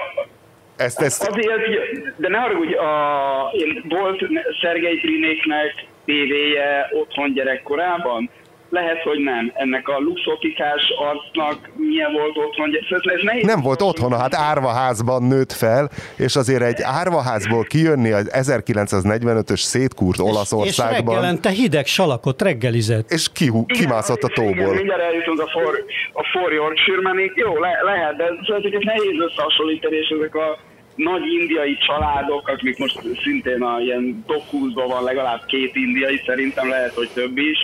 [0.76, 1.28] ezt, ezt...
[1.28, 4.24] Azért, de ne arra, hogy a, én volt
[4.62, 8.30] Szergei Brinéknek tévéje otthon gyerekkorában?
[8.72, 9.52] Lehet, hogy nem.
[9.54, 12.70] Ennek a luxotikás arcnak milyen volt otthon?
[13.14, 13.44] Ez nehéz.
[13.44, 20.18] Nem volt otthon, hát árvaházban nőtt fel, és azért egy árvaházból kijönni az 1945-ös szétkúrt
[20.18, 21.14] Olaszországban.
[21.14, 23.10] És reggelente hideg salakot reggelizett.
[23.10, 24.52] És ki, kimászott a tóból.
[24.52, 27.00] Igen, mindjárt eljutunk a for, a for Yorkshire
[27.34, 30.58] Jó, le, lehet, de szóval ez nehéz összehasonlítani, és ezek a
[30.94, 36.94] nagy indiai családok, akik most szintén a ilyen dokúzban van legalább két indiai, szerintem lehet,
[36.94, 37.58] hogy több is.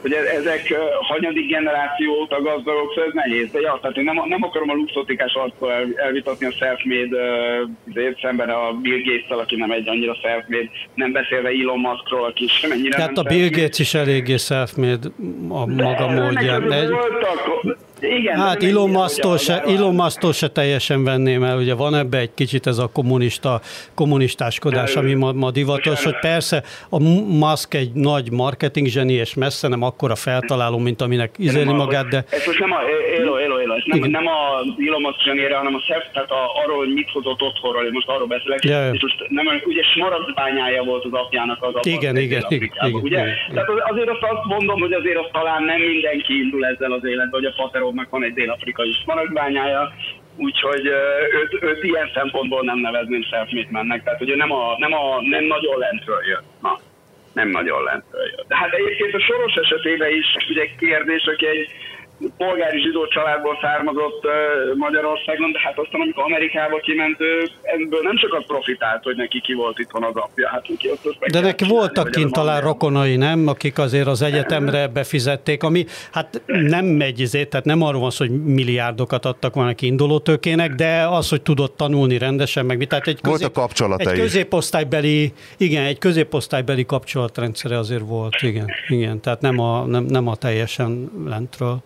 [0.00, 3.50] hogy e- ezek hanyadik generáció óta gazdagok, szóval ez nehéz.
[3.50, 7.16] De ja, tehát én nem, nem akarom a luxotikás arccal el, elvitatni a self-made
[7.94, 12.46] uh, szemben a Bill gates aki nem egy annyira self-made, nem beszélve Elon Muskról, aki
[12.46, 15.08] sem ennyire Tehát a Bill Gates is eléggé self-made
[15.48, 16.62] a maga módján.
[16.68, 22.34] Voltak, igen, hát Elon Musk-tól se, Elon se teljesen venném el, ugye van ebbe egy
[22.34, 23.60] kicsit ez a kommunista,
[23.94, 26.98] kommunistáskodás, ami ma, ma divatos, hogy persze a
[27.38, 32.24] Musk egy nagy marketing zseni, és messze nem akkora feltaláló, mint aminek izéli magát, de...
[32.30, 32.78] Ez most nem a,
[33.18, 33.38] élo,
[33.94, 34.26] élo, ez nem,
[34.76, 37.92] nem a Musk zsenére, hanem a self, tehát a, arról, hogy mit hozott otthonról, én
[37.92, 41.92] most arról beszélek, ja, és most nem, ugye smaragdbányája volt az apjának az apja.
[41.92, 43.20] Igen, igen, igen, igen, ugye?
[43.20, 47.04] Igen, Tehát azért azt, azt mondom, hogy azért azt talán nem mindenki indul ezzel az
[47.04, 49.92] életbe, hogy a Pater Magyarországnak van egy dél-afrikai smaragdbányája,
[50.36, 50.86] úgyhogy
[51.40, 55.44] őt, őt ilyen szempontból nem nevezném self mennek, tehát ugye nem, a, nem, a, nem
[55.44, 56.48] nagyon lentről jött.
[56.62, 56.78] Na,
[57.32, 58.48] nem nagyon lentről jött.
[58.48, 61.68] De hát egyébként a Soros esetében is ugye kérdés, hogy egy
[62.36, 64.26] polgári zsidó családból származott
[64.76, 69.54] Magyarországon, de hát aztán amikor Amerikába kiment, ő ebből nem sokat profitált, hogy neki ki
[69.54, 70.48] volt itthon az apja.
[70.48, 73.46] Hát neki azt de neki voltak kint talán rokonai, nem?
[73.46, 78.26] Akik azért az egyetemre befizették, ami hát nem megy izé, tehát nem arról van szó,
[78.26, 82.86] hogy milliárdokat adtak volna neki indulótőkének, de az, hogy tudott tanulni rendesen, meg mi.
[82.86, 84.12] Tehát egy, közép, volt a kapcsolatai.
[84.12, 89.20] egy középosztálybeli, igen, egy középosztálybeli kapcsolatrendszere azért volt, igen, igen.
[89.20, 91.82] Tehát nem a, nem, nem a teljesen lentről.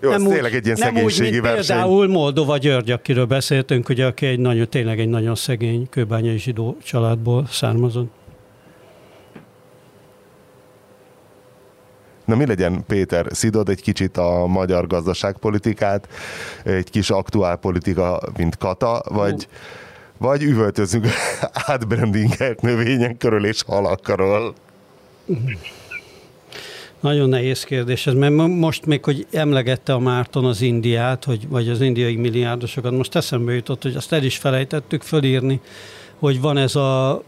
[0.00, 1.76] Jó, nem ez úgy, tényleg egy ilyen nem szegénységi úgy, mint verseny.
[1.76, 6.76] Például Moldova György, akiről beszéltünk, ugye, aki egy nagyon, tényleg egy nagyon szegény kőbányai zsidó
[6.82, 8.10] családból származott.
[12.24, 16.08] Na mi legyen, Péter, szidod egy kicsit a magyar gazdaságpolitikát,
[16.64, 19.48] egy kis aktuálpolitika, mint Kata, vagy,
[20.18, 21.06] vagy üvöltözünk
[21.66, 24.54] átbrandingelt növények körül és halak körül?
[27.00, 31.68] Nagyon nehéz kérdés ez, mert most még, hogy emlegette a Márton az Indiát, hogy, vagy
[31.68, 35.60] az indiai milliárdosokat, most eszembe jutott, hogy azt el is felejtettük fölírni,
[36.18, 37.22] hogy van ez a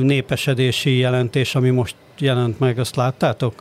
[0.00, 3.54] népesedési jelentés, ami most jelent meg, azt láttátok?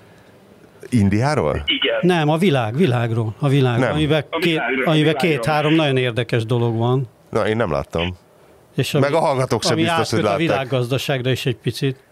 [0.89, 1.63] Indiáról?
[1.65, 1.99] Igen.
[2.01, 3.35] Nem, a világ, világról.
[3.39, 3.95] A világról, nem.
[3.95, 7.07] amiben, a két, amiben két-három nagyon érdekes dolog van.
[7.29, 8.17] Na, én nem láttam.
[8.75, 10.35] És ami, Meg a hallgatók sem biztos, hogy látták.
[10.35, 12.03] a világgazdaságra is egy picit.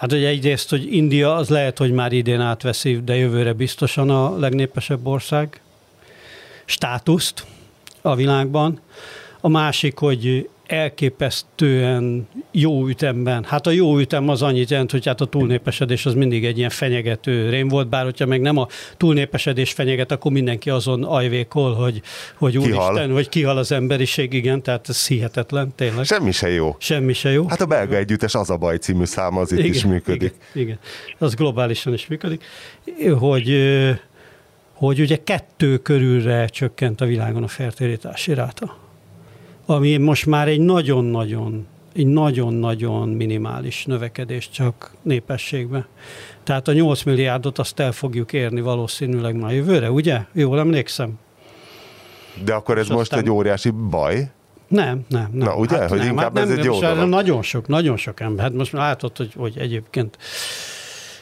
[0.00, 4.38] Hát ugye egyrészt, hogy India az lehet, hogy már idén átveszi, de jövőre biztosan a
[4.38, 5.60] legnépesebb ország
[6.64, 7.46] státuszt
[8.02, 8.80] a világban.
[9.40, 13.44] A másik, hogy elképesztően jó ütemben.
[13.44, 16.70] Hát a jó ütem az annyit jelent, hogy hát a túlnépesedés az mindig egy ilyen
[16.70, 22.02] fenyegető rém volt, bár hogyha meg nem a túlnépesedés fenyeget, akkor mindenki azon ajvékol, hogy,
[22.34, 22.66] hogy kihal.
[22.66, 26.04] úristen, hogy kihal az emberiség, igen, tehát ez hihetetlen, tényleg.
[26.04, 26.76] Semmi se jó.
[26.78, 27.48] Semmi se jó.
[27.48, 30.34] Hát a belga együttes az a baj című szám az itt igen, is működik.
[30.52, 30.78] Igen, igen,
[31.18, 32.44] az globálisan is működik,
[33.18, 33.58] hogy
[34.72, 38.79] hogy ugye kettő körülre csökkent a világon a fertőrítási ráta
[39.70, 45.86] ami most már egy nagyon-nagyon egy nagyon-nagyon minimális növekedés csak népességbe.
[46.42, 50.20] Tehát a 8 milliárdot azt el fogjuk érni valószínűleg már jövőre, ugye?
[50.32, 51.18] Jól emlékszem.
[52.44, 53.18] De akkor ez És most aztán...
[53.18, 54.30] egy óriási baj?
[54.68, 55.28] Nem, nem.
[55.32, 55.48] nem.
[55.48, 57.08] Na ugye, hát hogy nem, inkább hát ez nem, egy jó dolog.
[57.08, 58.44] Nagyon sok, nagyon sok ember.
[58.44, 60.18] Hát most látod, hogy, hogy egyébként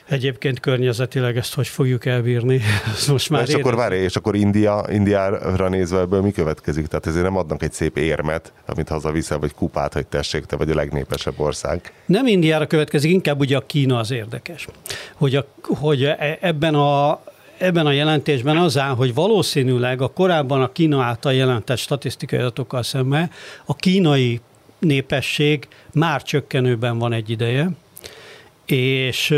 [0.08, 2.60] Egyébként környezetileg ezt hogy fogjuk elbírni?
[2.94, 6.86] Ezt most már és akkor várj, és akkor India, Indiára nézve ebből mi következik?
[6.86, 10.70] Tehát ezért nem adnak egy szép érmet, amit hazaviszel, vagy kupát, hogy tessék, te vagy
[10.70, 11.92] a legnépesebb ország.
[12.06, 14.66] Nem Indiára következik, inkább ugye a Kína az érdekes.
[15.14, 17.20] Hogy, a, hogy e, ebben a,
[17.58, 22.82] ebben a jelentésben az áll, hogy valószínűleg a korábban a Kína által jelentett statisztikai adatokkal
[22.82, 23.30] szemben
[23.64, 24.40] a kínai
[24.78, 27.70] népesség már csökkenőben van egy ideje,
[28.70, 29.34] és,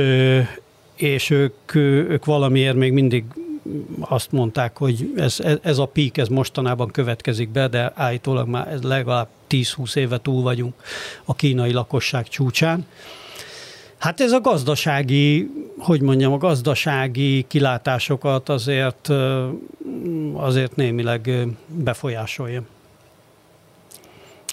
[0.94, 3.24] és ők, ők valamiért még mindig
[4.00, 8.82] azt mondták, hogy ez, ez a pík, ez mostanában következik be, de állítólag már ez
[8.82, 10.74] legalább 10-20 éve túl vagyunk
[11.24, 12.86] a kínai lakosság csúcsán.
[13.98, 19.08] Hát ez a gazdasági, hogy mondjam, a gazdasági kilátásokat azért,
[20.34, 21.30] azért némileg
[21.66, 22.62] befolyásolja.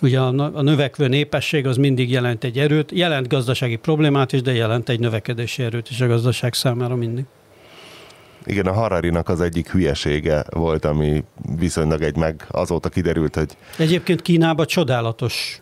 [0.01, 4.89] Ugye a növekvő népesség az mindig jelent egy erőt, jelent gazdasági problémát is, de jelent
[4.89, 7.25] egy növekedési erőt is a gazdaság számára mindig.
[8.45, 11.23] Igen, a Hararinak az egyik hülyesége volt, ami
[11.57, 13.57] viszonylag egy meg azóta kiderült, hogy...
[13.77, 15.61] Egyébként Kínában csodálatos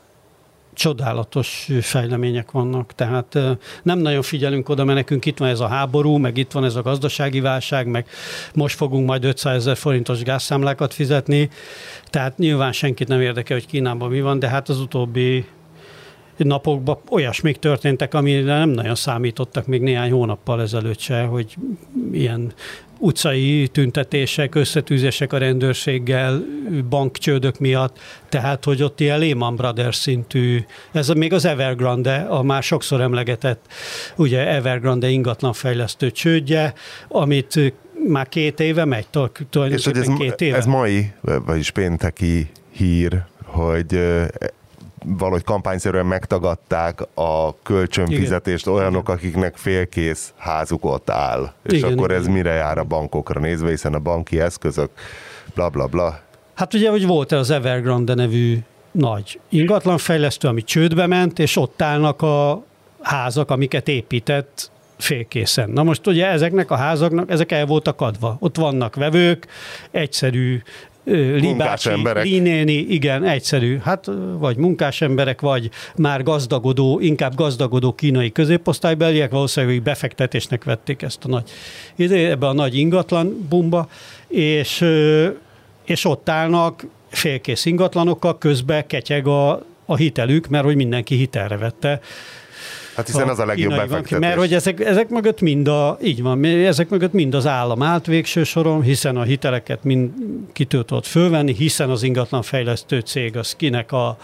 [0.75, 3.39] csodálatos fejlemények vannak, tehát
[3.83, 6.75] nem nagyon figyelünk oda, mert nekünk itt van ez a háború, meg itt van ez
[6.75, 8.07] a gazdasági válság, meg
[8.53, 11.49] most fogunk majd 500 ezer forintos gázszámlákat fizetni,
[12.09, 15.45] tehát nyilván senkit nem érdekel, hogy Kínában mi van, de hát az utóbbi
[16.38, 21.55] napokban olyasmik történtek, amire nem nagyon számítottak még néhány hónappal ezelőtt se, hogy
[22.11, 22.53] ilyen
[22.99, 26.45] utcai tüntetések, összetűzések a rendőrséggel,
[26.89, 32.63] bankcsődök miatt, tehát hogy ott ilyen Lehman Brothers szintű, ez még az Evergrande, a már
[32.63, 33.65] sokszor emlegetett,
[34.15, 36.73] ugye Evergrande ingatlanfejlesztő csődje,
[37.08, 37.73] amit
[38.08, 40.58] már két éve megy, tulajdonképpen És hogy ez, két éve.
[40.58, 41.12] ez mai,
[41.45, 43.99] vagyis pénteki hír, hogy
[45.05, 48.79] valahogy kampányszerűen megtagadták a kölcsönfizetést Igen.
[48.79, 51.53] olyanok, akiknek félkész házuk ott áll.
[51.63, 54.89] És Igen, akkor ez mire jár a bankokra nézve, hiszen a banki eszközök,
[55.53, 56.19] bla bla bla.
[56.53, 58.59] Hát ugye, hogy volt az Evergrande nevű
[58.91, 62.63] nagy ingatlanfejlesztő, ami csődbe ment, és ott állnak a
[63.01, 65.69] házak, amiket épített félkészen.
[65.69, 68.37] Na most ugye ezeknek a házaknak, ezek el voltak adva.
[68.39, 69.47] Ott vannak vevők,
[69.91, 70.61] egyszerű
[71.05, 71.89] libácsi,
[72.21, 80.63] linéni, igen, egyszerű, hát vagy munkásemberek, vagy már gazdagodó, inkább gazdagodó kínai középosztálybeliek, valószínűleg befektetésnek
[80.63, 81.51] vették ezt a nagy,
[82.11, 83.89] ebbe a nagy ingatlan bumba,
[84.27, 84.85] és,
[85.85, 91.99] és ott állnak félkész ingatlanokkal, közben ketyeg a, a hitelük, mert hogy mindenki hitelre vette
[92.95, 94.19] Hát hiszen az a legjobb befektetés.
[94.19, 98.05] Mert hogy ezek, ezek mögött mind a, így van, ezek mögött mind az állam állt
[98.05, 100.12] végső soron, hiszen a hiteleket mind
[100.53, 104.17] ki tudott fölvenni, hiszen az ingatlan fejlesztő cég az kinek a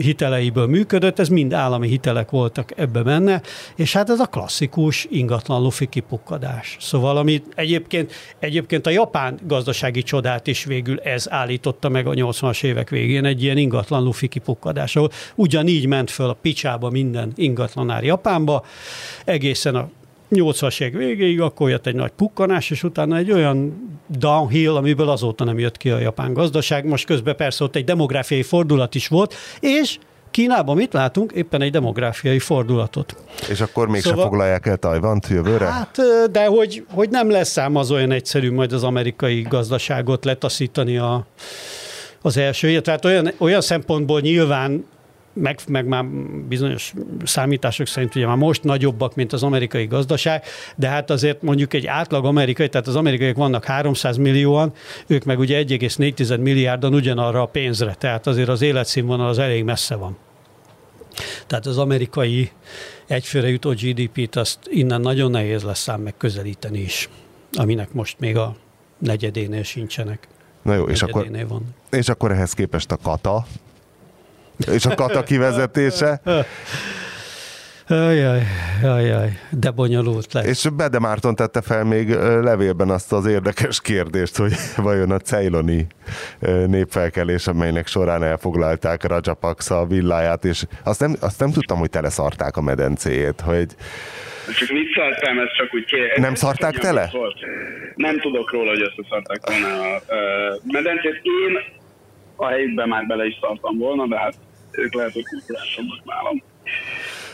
[0.00, 3.42] hiteleiből működött, ez mind állami hitelek voltak ebbe benne,
[3.76, 6.76] és hát ez a klasszikus ingatlan lufi kipukkadás.
[6.80, 12.64] Szóval, ami egyébként, egyébként a japán gazdasági csodát is végül ez állította meg a 80-as
[12.64, 17.82] évek végén, egy ilyen ingatlan lufi kipukkadás, ahol ugyanígy ment föl a picsába minden ingatlan
[17.82, 18.64] tanár Japánba,
[19.24, 19.90] egészen a
[20.30, 23.74] 80-as évek végéig, akkor jött egy nagy pukkanás, és utána egy olyan
[24.06, 26.84] downhill, amiből azóta nem jött ki a japán gazdaság.
[26.84, 29.98] Most közben persze ott egy demográfiai fordulat is volt, és
[30.32, 31.32] Kínában mit látunk?
[31.32, 33.16] Éppen egy demográfiai fordulatot.
[33.48, 35.64] És akkor mégsem szóval, foglalják el Tajvant jövőre?
[35.64, 35.98] Hát,
[36.30, 41.26] de hogy, hogy nem lesz ám az olyan egyszerű majd az amerikai gazdaságot letaszítani a,
[42.22, 42.80] az első.
[42.80, 44.84] Tehát olyan, olyan szempontból nyilván
[45.32, 46.04] meg, meg már
[46.48, 46.92] bizonyos
[47.24, 50.42] számítások szerint ugye már most nagyobbak, mint az amerikai gazdaság,
[50.76, 54.72] de hát azért mondjuk egy átlag amerikai, tehát az amerikaiak vannak 300 millióan,
[55.06, 59.94] ők meg ugye 1,4 milliárdan ugyanarra a pénzre, tehát azért az életszínvonal az elég messze
[59.94, 60.16] van.
[61.46, 62.50] Tehát az amerikai
[63.06, 67.08] egyfőre jutó GDP-t azt innen nagyon nehéz lesz szám megközelíteni is,
[67.52, 68.56] aminek most még a
[68.98, 70.28] negyedénél sincsenek.
[70.62, 71.74] Na jó, és akkor, van.
[71.90, 73.46] és akkor ehhez képest a kata,
[74.72, 76.20] és a kata kivezetése.
[77.88, 78.42] Ajaj,
[78.82, 80.46] ajaj, de bonyolult lesz.
[80.46, 82.08] És Bede Márton tette fel még
[82.42, 85.86] levélben azt az érdekes kérdést, hogy vajon a ceyloni
[86.66, 92.56] népfelkelés, amelynek során elfoglalták Rajapaksa a villáját, és azt nem, azt nem tudtam, hogy teleszarták
[92.56, 93.66] a medencéjét, hogy
[94.58, 96.18] csak vicceltem, ez csak úgy kér...
[96.18, 97.08] Nem szarták tele?
[97.12, 97.38] Volt.
[97.94, 100.02] Nem tudok róla, hogy összeszarták volna a
[100.64, 101.20] medencét.
[101.22, 101.81] Én
[102.42, 104.34] a helyükben már bele is szartam volna, de hát
[104.70, 106.42] ők lehet, hogy kulturálisabbak nálam.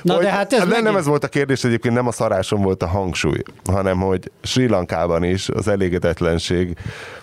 [0.02, 0.86] Na hogy, de hát ez nem, megint...
[0.86, 4.68] nem ez volt a kérdés, egyébként nem a szaráson volt a hangsúly, hanem hogy Sri
[4.68, 6.76] Lankában is az elégedetlenség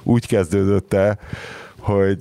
[0.03, 1.19] úgy kezdődött el,
[1.85, 2.17] hogy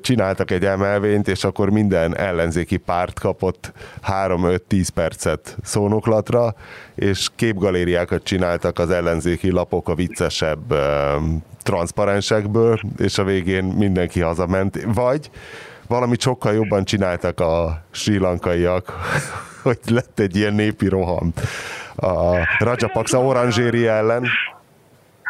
[0.00, 3.72] csináltak egy emelvényt, és akkor minden ellenzéki párt kapott
[4.08, 6.54] 3-5-10 percet szónoklatra,
[6.94, 10.74] és képgalériákat csináltak az ellenzéki lapok a viccesebb
[11.62, 14.78] transzparensekből, és a végén mindenki hazament.
[14.94, 15.30] Vagy
[15.86, 18.92] valamit sokkal jobban csináltak a sri lankaiak,
[19.62, 21.32] hogy lett egy ilyen népi roham
[21.96, 24.26] a Rajapaksa Orangéri ellen.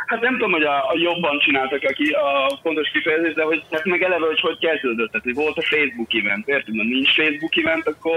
[0.07, 3.85] Hát nem tudom, hogy a, a jobban csináltak aki a fontos kifejezés, de hogy hát
[3.85, 5.11] meg eleve, hogy hogy kezdődött.
[5.11, 6.77] Tehát, hogy volt a Facebook event, érted?
[6.77, 8.17] Ha nincs Facebook event, akkor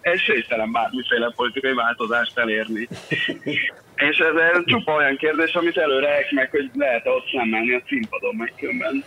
[0.00, 2.88] esélytelen bármiféle politikai változást elérni.
[4.08, 8.34] És ez, csupa olyan kérdés, amit előre meg, hogy lehet -e ott szemmelni a színpadon,
[8.36, 9.04] meg különben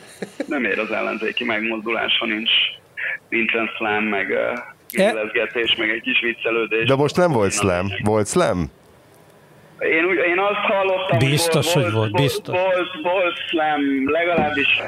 [0.48, 2.52] nem ér az ellenzéki megmozdulás, ha nincs,
[3.30, 4.64] nincsen slam, meg e-
[5.78, 6.88] meg egy kis viccelődés.
[6.88, 8.72] De most nem volt slam, volt slam?
[9.92, 12.60] Én, úgy, én azt hallottam, biztos, hogy volt, volt, biztos.
[12.60, 14.82] Volt, volt, volt slam, legalábbis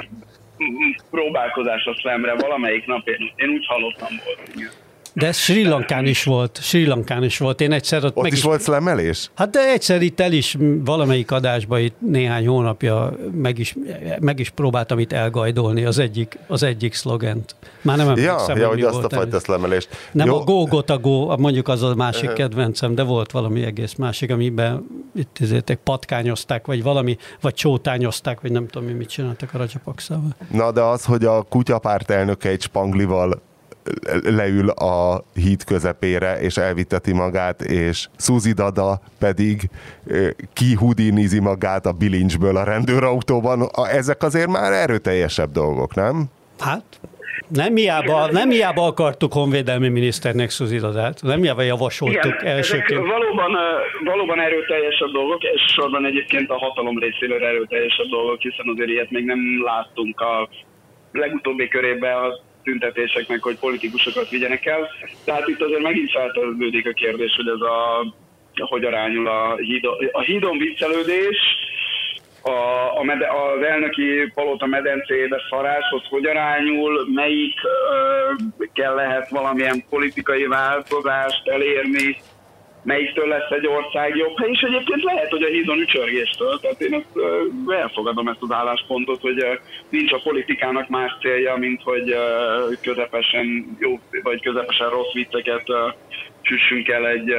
[1.12, 4.49] próbálkozás a slamre valamelyik nap, én, én úgy hallottam volt.
[4.55, 4.69] Igen.
[5.15, 7.62] De Sri Lankán is volt, Sri Lankán is volt.
[7.62, 9.30] Én egyszer ott, ott meg is, is volt szlemelés?
[9.36, 13.75] Hát de egyszer itt el is valamelyik adásban itt néhány hónapja meg is,
[14.19, 17.56] meg is próbáltam itt elgajdolni az egyik, az egyik szlogent.
[17.82, 19.89] Már nem emlékszem, ja, ja, hogy azt a fajta szlemelést.
[20.12, 20.39] Nem, Jó.
[20.39, 24.88] a Go a Go, mondjuk az a másik kedvencem, de volt valami egész másik, amiben
[25.15, 30.36] itt izétek patkányozták, vagy valami, vagy csótányozták, vagy nem tudom, mit csináltak a Rajapakszával.
[30.51, 33.41] Na de az, hogy a kutyapárt elnöke egy spanglival
[34.24, 39.69] leül a híd közepére, és elviteti magát, és Suzy Dada pedig
[40.54, 43.69] kihudinizi magát a bilincsből a rendőrautóban.
[43.91, 46.26] Ezek azért már erőteljesebb dolgok, nem?
[46.60, 47.00] Hát
[47.48, 53.08] nem hiába, nem hiába akartuk honvédelmi miniszternek Suzy Dadát, nem hiába javasoltuk Igen, elsőként.
[53.08, 53.58] valóban,
[54.04, 59.26] valóban erőteljesebb dolgok, és sorban egyébként a hatalom részéről erőteljesebb dolgok, hiszen azért ilyet még
[59.26, 60.50] nem láttunk a
[61.12, 64.89] legutóbbi körében a tüntetéseknek, hogy politikusokat vigyenek el.
[65.23, 68.06] Tehát itt azért megint feltevődik a kérdés, hogy ez a
[68.63, 71.38] hogy arányul a, hídon, a hídon viccelődés,
[72.41, 79.84] a, a mede, az elnöki palota medencébe szaráshoz hogy arányul, melyik ö, kell lehet valamilyen
[79.89, 82.17] politikai változást elérni,
[82.86, 86.93] melyiktől lesz egy ország jobb hely, és egyébként lehet, hogy a hídon ücsörgéstől, tehát én
[86.93, 87.26] ezt,
[87.67, 89.45] elfogadom ezt az álláspontot, hogy
[89.89, 92.15] nincs a politikának más célja, mint hogy
[92.82, 95.63] közepesen jó, vagy közepesen rossz vicceket
[96.41, 97.34] süssünk el egy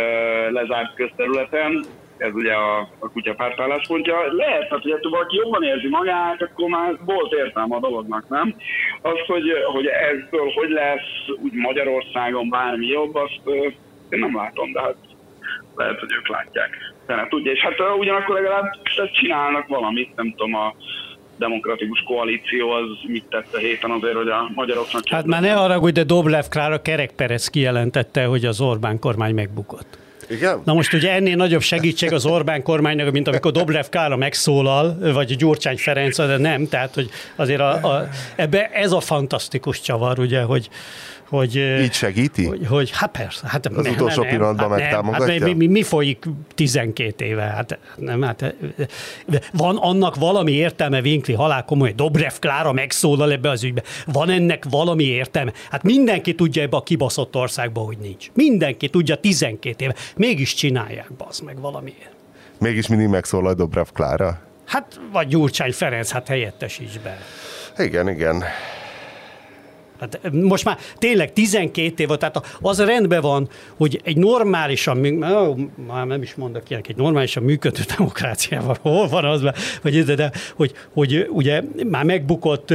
[0.51, 1.85] lezárt közterületen,
[2.17, 4.33] ez ugye a, a kutyapárt álláspontja.
[4.33, 8.55] Lehet, hogy ha valaki jobban érzi magát, akkor már volt értelme a dolognak, nem?
[9.03, 13.41] Az, hogy, hogy ebből hogy lesz úgy Magyarországon bármi jobb, azt
[14.09, 14.97] én nem látom, de hát
[15.77, 16.71] lehet, hogy ők látják.
[17.07, 18.71] Tehát tudja, és hát ugyanakkor legalább
[19.13, 20.75] csinálnak valamit, nem tudom, a
[21.39, 25.09] demokratikus koalíció az mit tett a héten azért, hogy a magyaroknak...
[25.09, 29.99] Hát már ne haragudj, de Doblev Klára kerekperec kijelentette, hogy az Orbán kormány megbukott.
[30.29, 30.61] Igen?
[30.65, 35.37] Na most ugye ennél nagyobb segítség az Orbán kormánynak, mint amikor Doblev Klára megszólal, vagy
[35.37, 40.43] Gyurcsány Ferenc, de nem, tehát hogy azért a, a, ebbe ez a fantasztikus csavar, ugye,
[40.43, 40.69] hogy,
[41.29, 42.45] hogy, Így segíti?
[42.45, 43.47] Hogy, hogy hát persze.
[43.47, 45.33] Hát az ne, utolsó nem, pillanatban hát megtámogatja?
[45.33, 47.43] Hát mi, mi, mi folyik 12 éve?
[47.43, 48.55] Hát nem, hát
[49.53, 53.83] van annak valami értelme, Vinkli halál komoly, Dobrev Klára megszólal ebbe az ügybe.
[54.07, 55.53] Van ennek valami értelme?
[55.71, 58.31] Hát mindenki tudja ebbe a kibaszott országba, hogy nincs.
[58.35, 59.95] Mindenki tudja 12 éve.
[60.17, 62.15] Mégis csinálják, bazd meg valamiért.
[62.59, 64.41] Mégis mindig megszólal Dobrev Klára?
[64.67, 67.19] Hát, vagy Gyurcsány Ferenc, hát helyettesíts be.
[67.79, 68.45] Igen, igen.
[70.01, 74.97] Hát most már tényleg 12 év, tehát az rendben van, hogy egy normálisan,
[75.87, 79.43] már nem is mondok ilyenek, egy normálisan működő demokráciával, hol van az,
[79.83, 82.73] vagy, de, de hogy, hogy ugye már megbukott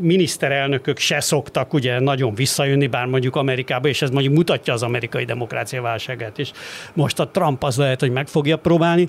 [0.00, 5.24] miniszterelnökök se szoktak ugye nagyon visszajönni, bár mondjuk Amerikába, és ez mondjuk mutatja az amerikai
[5.24, 6.50] demokrácia válságát, és
[6.92, 9.08] most a Trump az lehet, hogy meg fogja próbálni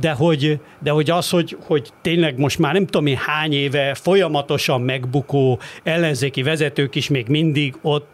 [0.00, 3.94] de hogy, de hogy az, hogy, hogy tényleg most már nem tudom én hány éve
[3.94, 8.12] folyamatosan megbukó ellenzéki vezetők is még mindig ott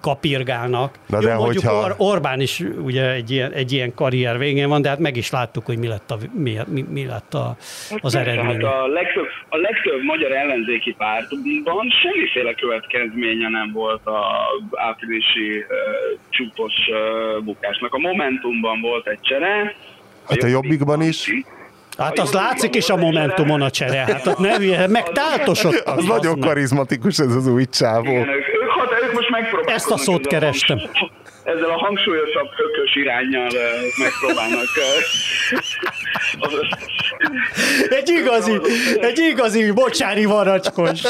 [0.00, 0.98] kapirgálnak.
[1.06, 1.74] Na de Jó, hogyha...
[1.74, 5.30] Or- Orbán is ugye egy ilyen, egy ilyen karrier végén van, de hát meg is
[5.30, 7.56] láttuk, hogy mi lett, a, mi, mi, mi lett a,
[8.00, 8.64] az hát eredmény.
[8.64, 14.20] Hát a, legtöbb, a legtöbb magyar ellenzéki pártban semmiféle következménye nem volt a
[14.72, 15.66] áprilisi uh,
[16.28, 17.94] csúpos uh, bukásnak.
[17.94, 19.74] A Momentumban volt egy csere,
[20.30, 21.32] Hát a jobbikban is.
[21.98, 23.98] Hát az látszik is a Momentumon a csere.
[23.98, 25.96] Hát ott ne, meg táltosodtak.
[25.96, 28.10] Az nagyon karizmatikus ez az új csávó.
[28.10, 29.74] Igen, ők, ők, ők most megpróbálnak.
[29.74, 30.78] Ezt a szót kerestem
[31.44, 33.48] ezzel a hangsúlyosabb hökös irányjal
[33.98, 34.68] megpróbálnak.
[37.88, 38.60] Egy igazi,
[39.00, 41.00] egy igazi bocsári varacskos.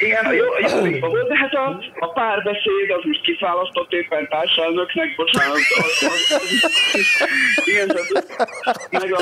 [0.00, 5.56] Igen, jó, jó, de hát a, a párbeszéd az most kiválasztott éppen társelnöknek, bocsánat.
[5.56, 9.18] Az, az, az, igen, tehát, meg a,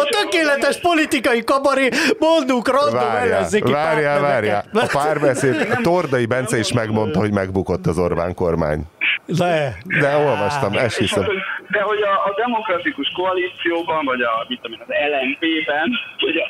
[0.00, 4.64] a tökéletes politikai kabaré, mondunk random ellenzéki Várjál, várjál.
[4.72, 8.82] A párbeszéd, a Tordai Bence is megmondta, hogy megbukott az Orbán kormány.
[9.26, 9.76] Le.
[10.00, 11.26] De olvastam, ezt hiszem.
[11.74, 15.88] De hogy a, a demokratikus koalícióban, vagy a, mit tudom, az LMP-ben,
[16.20, 16.46] vagy, a,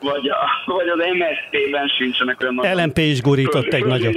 [0.00, 4.14] vagy, a, vagy az MSZP-ben sincsenek olyan LMP is gurított egy nagyobb.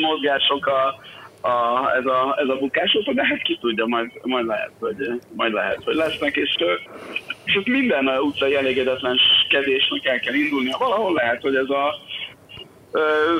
[0.00, 0.82] mozgások a,
[1.40, 5.52] a, ez, a, ez a bukások, de hát ki tudja, majd, majd, lehet, hogy, majd
[5.52, 6.56] lehet, hogy lesznek, és,
[7.44, 10.76] és ott minden utcai elégedetlenkedésnek el kell indulnia.
[10.78, 11.94] Valahol lehet, hogy ez a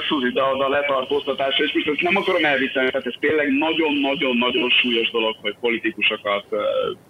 [0.08, 5.54] Suzi a letartóztatása, és most nem akarom elviselni, tehát ez tényleg nagyon-nagyon-nagyon súlyos dolog, hogy
[5.60, 6.44] politikusokat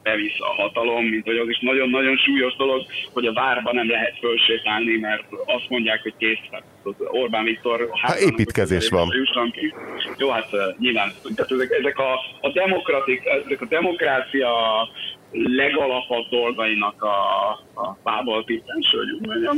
[0.03, 4.19] bevisz a hatalom, mint hogy az is nagyon-nagyon súlyos dolog, hogy a várba nem lehet
[4.19, 6.67] fölsétálni, mert azt mondják, hogy kész, tehát
[6.99, 7.89] Orbán Viktor...
[7.93, 9.09] Hát építkezés van.
[10.17, 14.51] Jó, hát nyilván, tehát ezek, ezek a, a, demokratik, ezek a demokrácia
[15.33, 19.57] legalapabb dolgainak a, a pábal tippens, hogy mondjam.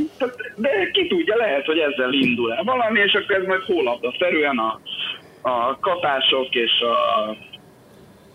[0.57, 4.59] De ki tudja, lehet, hogy ezzel indul el valami, és akkor ez majd hólapda szerűen
[4.59, 4.81] a,
[5.43, 7.37] a katások és a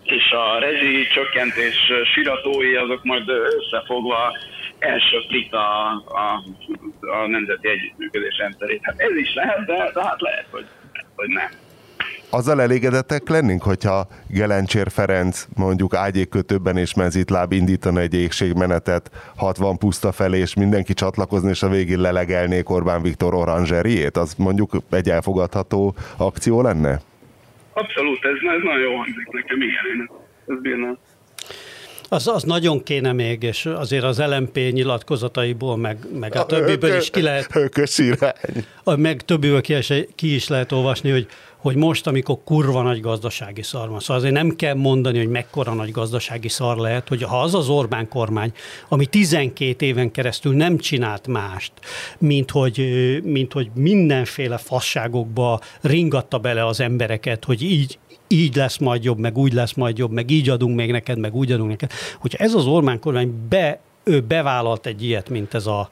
[0.02, 4.36] és a rezsi csökkentés siratói azok majd összefogva
[4.78, 6.42] elsöprik a, a,
[7.00, 8.80] a nemzeti együttműködés rendszerét.
[8.82, 10.66] Hát ez is lehet, de, de hát lehet, hogy,
[11.16, 11.48] hogy nem
[12.30, 20.12] azzal elégedettek lennénk, hogyha Gelencsér Ferenc mondjuk ágyékkötőben és mezitláb indítana egy égségmenetet 60 puszta
[20.12, 25.94] felé, és mindenki csatlakozni, és a végén lelegelnék Orbán Viktor oranzseriét, az mondjuk egy elfogadható
[26.16, 27.00] akció lenne?
[27.72, 30.10] Abszolút, ez, ez nagyon jó hangzik nekem, igen,
[30.46, 30.98] ez bírna.
[32.08, 37.10] Az, az nagyon kéne még, és azért az LMP nyilatkozataiból, meg, meg a többiből is
[37.10, 37.52] ki lehet...
[37.52, 38.32] Hökös irány.
[38.84, 39.74] Meg többiből ki
[40.14, 41.26] ki is lehet olvasni, hogy
[41.66, 45.74] hogy most, amikor kurva nagy gazdasági szar van, szóval azért nem kell mondani, hogy mekkora
[45.74, 48.52] nagy gazdasági szar lehet, hogy ha az az Orbán kormány,
[48.88, 51.72] ami 12 éven keresztül nem csinált mást,
[52.18, 52.78] mint hogy,
[53.24, 57.98] mint hogy mindenféle fasságokba ringatta bele az embereket, hogy így,
[58.28, 61.34] így lesz majd jobb, meg úgy lesz majd jobb, meg így adunk még neked, meg
[61.34, 61.90] úgy adunk neked.
[62.18, 65.88] Hogyha ez az Orbán kormány be ő bevállalt egy ilyet, mint ez a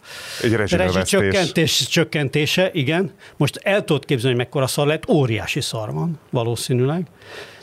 [0.71, 3.13] rezsicsökkentés csökkentése, igen.
[3.37, 7.07] Most el tudod képzelni, hogy mekkora szar lett, óriási szar van valószínűleg.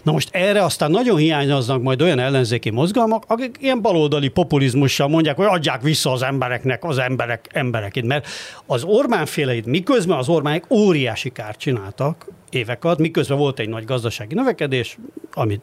[0.04, 5.36] Na most erre aztán nagyon hiányoznak majd olyan ellenzéki mozgalmak, akik ilyen baloldali populizmussal mondják,
[5.36, 8.28] hogy adják vissza az embereknek az emberek emberekét, mert
[8.66, 14.34] az Orbán féleit miközben az Orbánék óriási kárt csináltak éveket, miközben volt egy nagy gazdasági
[14.34, 14.98] növekedés,
[15.34, 15.62] amit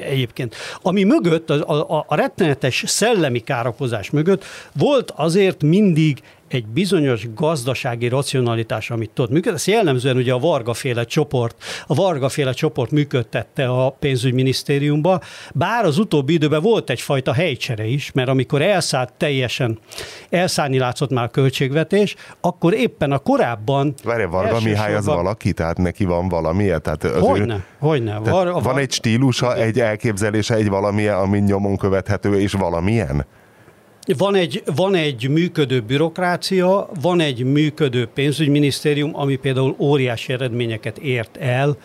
[0.00, 7.26] egyébként, ami mögött, a, a, a rettenetes szellemi károkozás mögött volt azért mindig egy bizonyos
[7.34, 9.58] gazdasági racionalitás, amit tudott működni.
[9.58, 15.20] Ez jellemzően ugye a Varga-féle csoport, a Varga-féle csoport működtette a pénzügyminisztériumba,
[15.54, 19.78] bár az utóbbi időben volt egyfajta helycsere is, mert amikor elszállt teljesen,
[20.30, 23.94] elszállni látszott már a költségvetés, akkor éppen a korábban...
[24.04, 25.52] Várja, Varga Mihály az valaki?
[25.52, 26.82] Tehát neki van valamilyen?
[26.82, 28.18] Tehát az hogyne, ő, hogyne.
[28.18, 33.26] Var, van egy stílusa, egy elképzelése, egy valamilyen, ami nyomon követhető, és valamilyen?
[34.18, 41.36] Van egy, van egy működő bürokrácia, van egy működő pénzügyminisztérium, ami például óriási eredményeket ért
[41.36, 41.76] el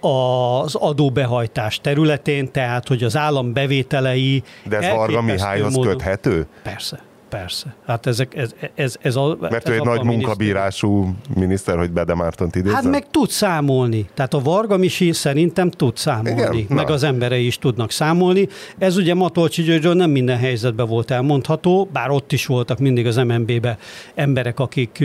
[0.00, 4.42] az adóbehajtás területén, tehát hogy az állam bevételei...
[4.64, 5.92] De ez Varga Mihályhoz módon...
[5.92, 6.46] köthető?
[6.62, 7.07] Persze.
[7.28, 7.74] Persze.
[7.86, 12.14] Hát ezek, ez, ez, ez a, Mert ez ő egy nagy munkabírású miniszter, hogy Bede
[12.14, 12.74] Mártont idézzen?
[12.74, 14.08] Hát meg tud számolni.
[14.14, 16.58] Tehát a Varga Misi szerintem tud számolni.
[16.58, 16.76] Igen?
[16.76, 16.92] Meg Na.
[16.92, 18.48] az emberei is tudnak számolni.
[18.78, 23.16] Ez ugye Matolcsi Györgyről nem minden helyzetben volt elmondható, bár ott is voltak mindig az
[23.16, 23.78] MNB-be
[24.14, 25.04] emberek, akik,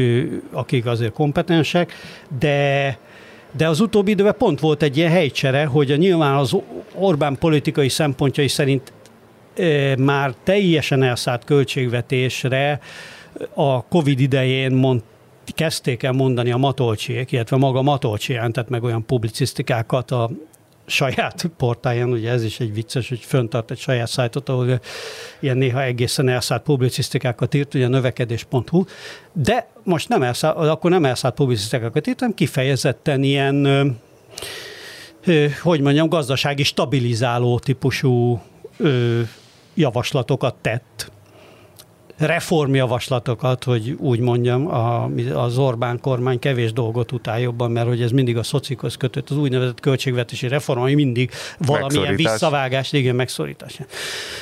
[0.52, 1.92] akik azért kompetensek,
[2.40, 2.98] de
[3.58, 6.56] de az utóbbi időben pont volt egy ilyen helycsere, hogy a nyilván az
[6.96, 8.92] Orbán politikai szempontjai szerint
[9.98, 12.80] már teljesen elszállt költségvetésre
[13.54, 15.02] a Covid idején mond,
[15.56, 20.30] kezdték el mondani a Matolcsiék, illetve maga Matolcsi jelentett meg olyan publicisztikákat a
[20.86, 24.80] saját portáján, ugye ez is egy vicces, hogy föntart egy saját szájtot, ahol
[25.40, 28.84] ilyen néha egészen elszállt publicisztikákat írt, ugye növekedés.hu,
[29.34, 33.68] de most nem elszállt, akkor nem elszállt publicisztikákat írt, hanem kifejezetten ilyen
[35.62, 38.42] hogy mondjam, gazdasági stabilizáló típusú
[39.74, 41.12] javaslatokat tett,
[42.18, 48.12] reformjavaslatokat, hogy úgy mondjam, a, az Orbán kormány kevés dolgot utál jobban, mert hogy ez
[48.12, 53.80] mindig a szocikhoz kötött, az úgynevezett költségvetési reform, ami mindig valamilyen visszavágás, igen, megszorítás.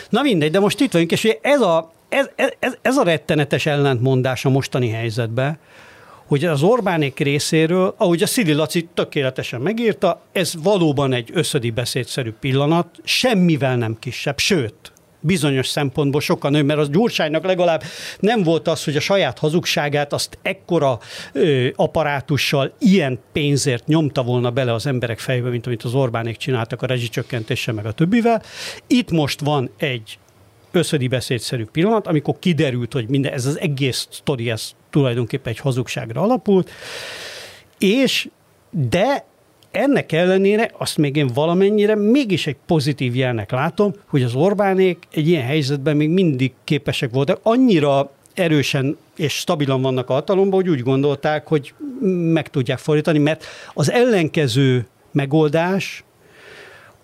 [0.10, 2.30] Na mindegy, de most itt vagyunk, és ez a, ez,
[2.60, 5.60] ez, ez a rettenetes ellentmondás a mostani helyzetben,
[6.26, 12.32] hogy az Orbánék részéről, ahogy a Szili Laci tökéletesen megírta, ez valóban egy összödi beszédszerű
[12.40, 14.91] pillanat, semmivel nem kisebb, sőt,
[15.22, 17.84] bizonyos szempontból sokkal nő, mert az Gyurcsánynak legalább
[18.20, 21.00] nem volt az, hogy a saját hazugságát azt ekkora
[21.34, 26.82] ö, aparátussal ilyen pénzért nyomta volna bele az emberek fejbe, mint amit az Orbánék csináltak
[26.82, 28.42] a rezsicsökkentéssel meg a többivel.
[28.88, 30.18] Itt most van egy
[30.72, 36.22] összödi beszédszerű pillanat, amikor kiderült, hogy minden, ez az egész sztori, ez tulajdonképpen egy hazugságra
[36.22, 36.70] alapult,
[37.78, 38.30] és
[38.70, 39.26] de
[39.72, 45.28] ennek ellenére azt még én valamennyire mégis egy pozitív jelnek látom, hogy az Orbánék egy
[45.28, 47.40] ilyen helyzetben még mindig képesek voltak.
[47.44, 51.74] Annyira erősen és stabilan vannak a hatalomban, hogy úgy gondolták, hogy
[52.34, 56.04] meg tudják fordítani, mert az ellenkező megoldás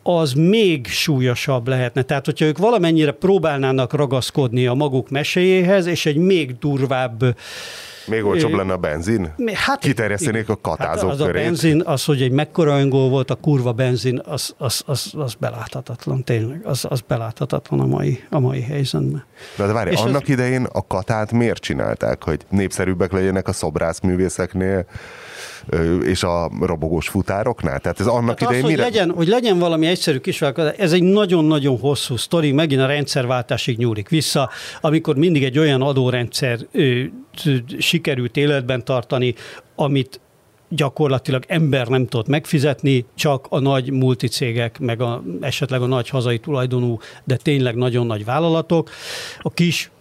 [0.07, 2.01] az még súlyosabb lehetne.
[2.01, 7.35] Tehát, hogyha ők valamennyire próbálnának ragaszkodni a maguk meséjéhez, és egy még durvább
[8.07, 9.33] Még olcsóbb lenne a benzin?
[9.53, 11.41] Hát, Kiterjesztenék a katázók hát az körét.
[11.41, 15.33] a benzin, az, hogy egy mekkora öngól volt a kurva benzin, az, az, az, az
[15.33, 19.23] beláthatatlan, tényleg, az, az beláthatatlan a mai, a mai helyzetben.
[19.57, 23.53] De, de várj, És annak az- idején a katát miért csinálták, hogy népszerűbbek legyenek a
[23.53, 24.85] szobrászművészeknél
[26.03, 27.79] és a robogós futároknál?
[27.79, 28.83] Tehát ez annak Hát az, idején hogy, mire...
[28.83, 34.09] legyen, hogy legyen valami egyszerű kisvállalkozás, ez egy nagyon-nagyon hosszú sztori, megint a rendszerváltásig nyúlik
[34.09, 34.49] vissza,
[34.81, 37.01] amikor mindig egy olyan adórendszer ö,
[37.77, 39.35] sikerült életben tartani,
[39.75, 40.19] amit
[40.69, 46.39] gyakorlatilag ember nem tudott megfizetni, csak a nagy multicégek, meg a, esetleg a nagy hazai
[46.39, 48.89] tulajdonú, de tényleg nagyon nagy vállalatok.
[49.39, 49.91] A kis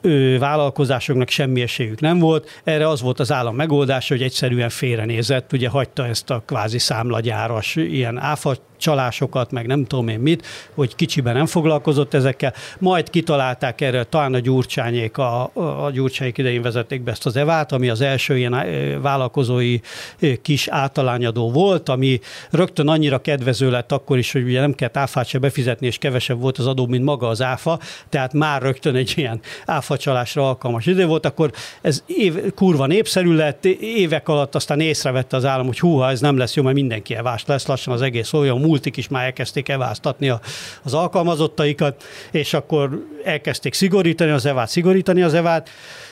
[0.00, 2.60] ö, vállalkozásoknak semmi esélyük nem volt.
[2.64, 7.76] Erre az volt az állam megoldása, hogy egyszerűen félrenézett, ugye hagyta ezt a kvázi számlagyáras
[7.76, 12.54] ilyen áfa csalásokat, meg nem tudom én mit, hogy kicsiben nem foglalkozott ezekkel.
[12.78, 15.50] Majd kitalálták erre, talán a Gyurcsányék, a,
[15.84, 19.78] a Gyurcsányék idején vezették be ezt az evát, ami az első ilyen ö, vállalkozói
[20.20, 22.20] ö, kis általányadó volt, ami
[22.50, 26.40] rögtön annyira kedvező lett akkor is, hogy ugye nem kellett áfát se befizetni, és kevesebb
[26.40, 27.78] volt az adó, mint maga az áfa,
[28.08, 31.50] tehát már rögtön egy ilyen áfacsalásra alkalmas idő volt, akkor
[31.80, 36.36] ez év, kurva népszerű lett, évek alatt aztán észrevette az állam, hogy húha, ez nem
[36.36, 40.28] lesz jó, mert mindenki evás lesz, lassan az egész olyan multik is már elkezdték eváztatni
[40.28, 40.40] a,
[40.82, 45.68] az alkalmazottaikat, és akkor elkezdték szigorítani az evát, szigorítani az evát,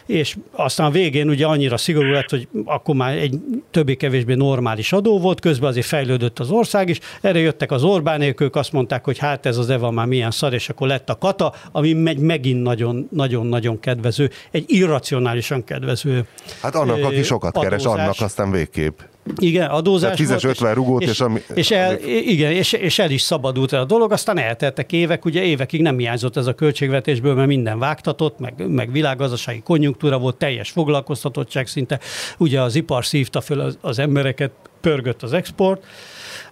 [0.07, 3.39] és aztán a végén ugye annyira szigorú lett, hogy akkor már egy
[3.71, 8.57] többé-kevésbé normális adó volt, közben azért fejlődött az ország is, erre jöttek az Orbánék, ők
[8.57, 11.53] azt mondták, hogy hát ez az EVA már milyen szar, és akkor lett a kata,
[11.73, 16.27] ami megy megint nagyon- nagyon-nagyon kedvező, egy irracionálisan kedvező
[16.63, 18.03] Hát annak, aki sokat keres, adózás.
[18.03, 18.99] annak aztán végképp.
[19.37, 23.11] Igen, adózás Tehát fizes volt, 50 rugót, és ami- és, el, igen, és, és el
[23.11, 27.35] is szabadult el a dolog, aztán elteltek évek, ugye évekig nem hiányzott ez a költségvetésből,
[27.35, 32.01] mert minden vágtatott, meg, meg világgazdasági konjunktúra volt, teljes foglalkoztatottság szinte,
[32.39, 34.51] ugye az ipar szívta föl az, az embereket,
[34.81, 35.85] pörgött az export,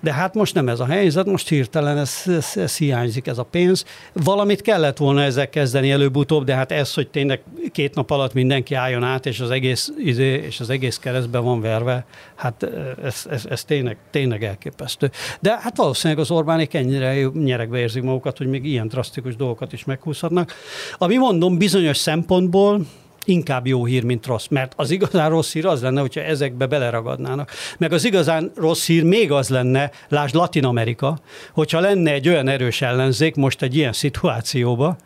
[0.00, 3.42] de hát most nem ez a helyzet, most hirtelen ez, ez, ez hiányzik ez a
[3.42, 3.84] pénz.
[4.12, 7.42] Valamit kellett volna ezzel kezdeni előbb-utóbb, de hát ez, hogy tényleg
[7.72, 11.60] két nap alatt mindenki álljon át, és az egész, izé, és az egész keresztbe van
[11.60, 12.66] verve, hát
[13.04, 15.10] ez, ez, ez tényleg, tényleg elképesztő.
[15.40, 19.84] De hát valószínűleg az Orbánék ennyire nyerekbe érzik magukat, hogy még ilyen drasztikus dolgokat is
[19.84, 20.52] meghúzhatnak.
[20.98, 22.80] Ami mondom, bizonyos szempontból
[23.26, 24.46] inkább jó hír, mint rossz.
[24.46, 27.50] Mert az igazán rossz hír az lenne, hogyha ezekbe beleragadnának.
[27.78, 31.18] Meg az igazán rossz hír még az lenne, lásd Latin Amerika,
[31.52, 34.96] hogyha lenne egy olyan erős ellenzék most egy ilyen szituációba,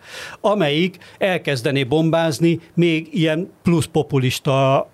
[0.40, 4.88] amelyik elkezdené bombázni még ilyen plusz populista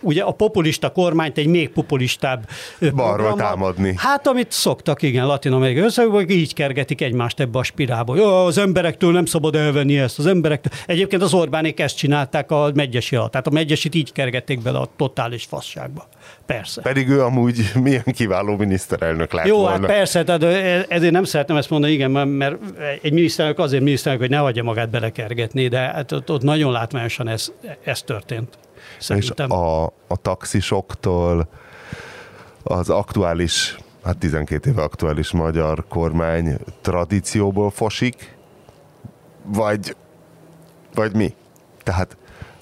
[0.00, 2.48] ugye a populista kormányt egy még populistább
[2.94, 3.94] Balról támadni.
[3.96, 8.16] Hát, amit szoktak, igen, latin amerikai országokban, így kergetik egymást ebbe a spirálba.
[8.16, 10.72] Jó, az emberektől nem szabad elvenni ezt, az emberektől.
[10.86, 13.30] Egyébként az Orbánék ezt csinálták a megyesi alatt.
[13.30, 16.08] Tehát a megyesit így kergették bele a totális fasságba.
[16.46, 16.82] Persze.
[16.82, 19.70] Pedig ő amúgy milyen kiváló miniszterelnök lett Jó, volna.
[19.70, 22.56] hát persze, tehát ö, ezért nem szeretem ezt mondani, igen, mert
[23.02, 27.28] egy miniszterelnök azért miniszterelnök, hogy ne hagyja magát belekergetni, de hát ott, ott nagyon látványosan
[27.28, 27.52] ez,
[27.84, 28.58] ez történt.
[29.00, 29.52] És Szerintem.
[29.52, 31.48] a, a taxisoktól
[32.62, 38.36] az aktuális, hát 12 éve aktuális magyar kormány tradícióból fosik,
[39.44, 39.96] vagy,
[40.94, 41.34] vagy mi?
[41.82, 42.16] Tehát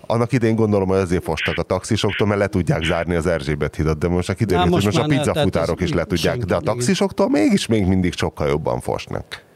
[0.07, 3.99] annak idén gondolom, hogy azért fostak a taxisoktól, mert le tudják zárni az Erzsébet hidat,
[3.99, 6.55] de most a kiderült, most hogy most a már ne, pizzafutárok is le tudják, de
[6.55, 9.47] a taxisoktól mégis még mindig sokkal jobban fosnak.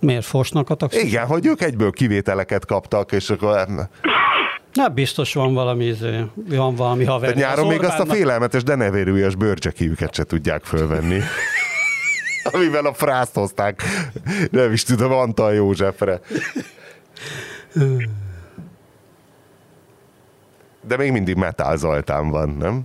[0.00, 1.02] Miért fosnak a taxis?
[1.02, 3.66] Igen, hogy ők egyből kivételeket kaptak, és akkor
[4.76, 5.94] Na, biztos van valami,
[6.34, 7.34] van valami haver.
[7.34, 11.20] De nyáron Az még azt a Orbánnak- félelmetes denevérűjes bőrcsekijüket se tudják fölvenni.
[12.52, 13.82] Amivel a frászt hozták,
[14.50, 16.20] nem is tudom, Antal Józsefre.
[20.86, 22.82] De még mindig Metál Zoltán van, nem?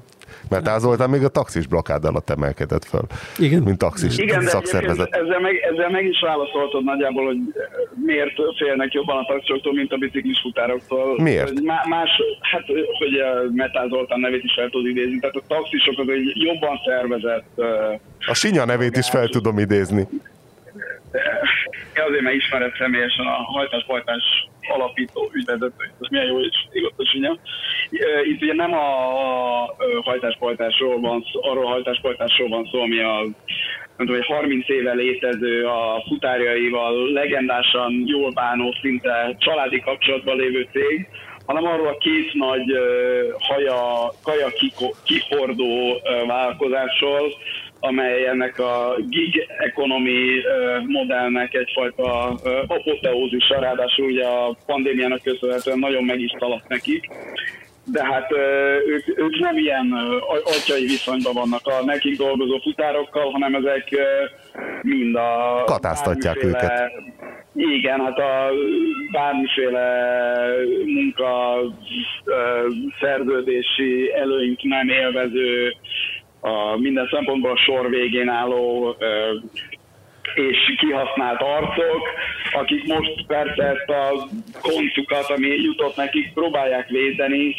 [0.52, 3.02] Metál Zoltán még a taxis blokkád alatt emelkedett föl.
[3.38, 3.62] Igen.
[3.62, 4.99] Mint taxis Igen, de szakszervezet.
[5.06, 7.38] egyébként ezzel meg, ezzel meg is válaszoltad nagyjából, hogy
[8.06, 11.22] miért félnek jobban a taxisoktól, mint a biciklis futároktól.
[11.22, 11.62] Miért?
[11.62, 12.10] Má- Más,
[12.52, 12.64] hát
[12.99, 16.80] hogy a Metál Zoltán nevét is fel tudod idézni, tehát a taxisok az egy jobban
[16.86, 17.93] szervezett ö,
[18.28, 20.08] A Sinya nevét is fel tudom idézni.
[21.95, 24.24] Én azért, mert ismered személyesen a hajtás-hajtás
[24.68, 27.38] alapító ügyvezetőt, ez milyen jó és igaz a sinya.
[28.24, 28.86] Itt ugye nem a
[30.03, 33.26] hajtás-hajtásról van szó, arról a hajtás-hajtásról van szó, ami a
[33.97, 40.68] nem tudom, egy 30 éve létező, a futárjaival legendásan jól bánó, szinte családi kapcsolatban lévő
[40.72, 41.07] cég,
[41.45, 42.78] hanem arról a két nagy
[43.39, 44.47] haja, kaja
[45.03, 47.34] kihordó vállalkozásról,
[47.84, 50.42] amely ennek a gig economy
[50.88, 52.28] modellnek egyfajta
[52.68, 57.10] apoteózisa, ráadásul ugye a pandémiának köszönhetően nagyon meg is taladt nekik.
[57.86, 58.32] de hát
[58.88, 59.94] ők, ők nem ilyen
[60.44, 63.90] atyai viszonyban vannak a nekik dolgozó futárokkal, hanem ezek
[64.82, 65.64] mind a...
[65.66, 66.92] Katáztatják őket.
[67.56, 68.50] Igen, hát a
[69.12, 70.06] bármiféle
[70.86, 71.62] munka
[73.00, 75.74] szerződési előink nem élvező,
[76.42, 78.96] a minden szempontból a sor végén álló
[80.36, 82.08] és kihasznált arcok,
[82.52, 84.28] akik most persze ezt a
[84.62, 87.56] koncukat, ami jutott nekik, próbálják védeni,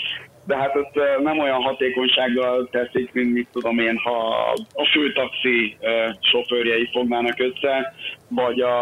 [0.46, 5.76] de hát ezt nem olyan hatékonysággal teszik, mint mit tudom én, ha a főtaxi
[6.20, 7.94] sofőrjei fognának össze,
[8.28, 8.76] vagy a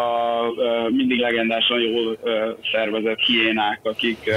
[0.88, 2.18] mindig legendásan jól
[2.72, 4.30] szervezett hiénák, akik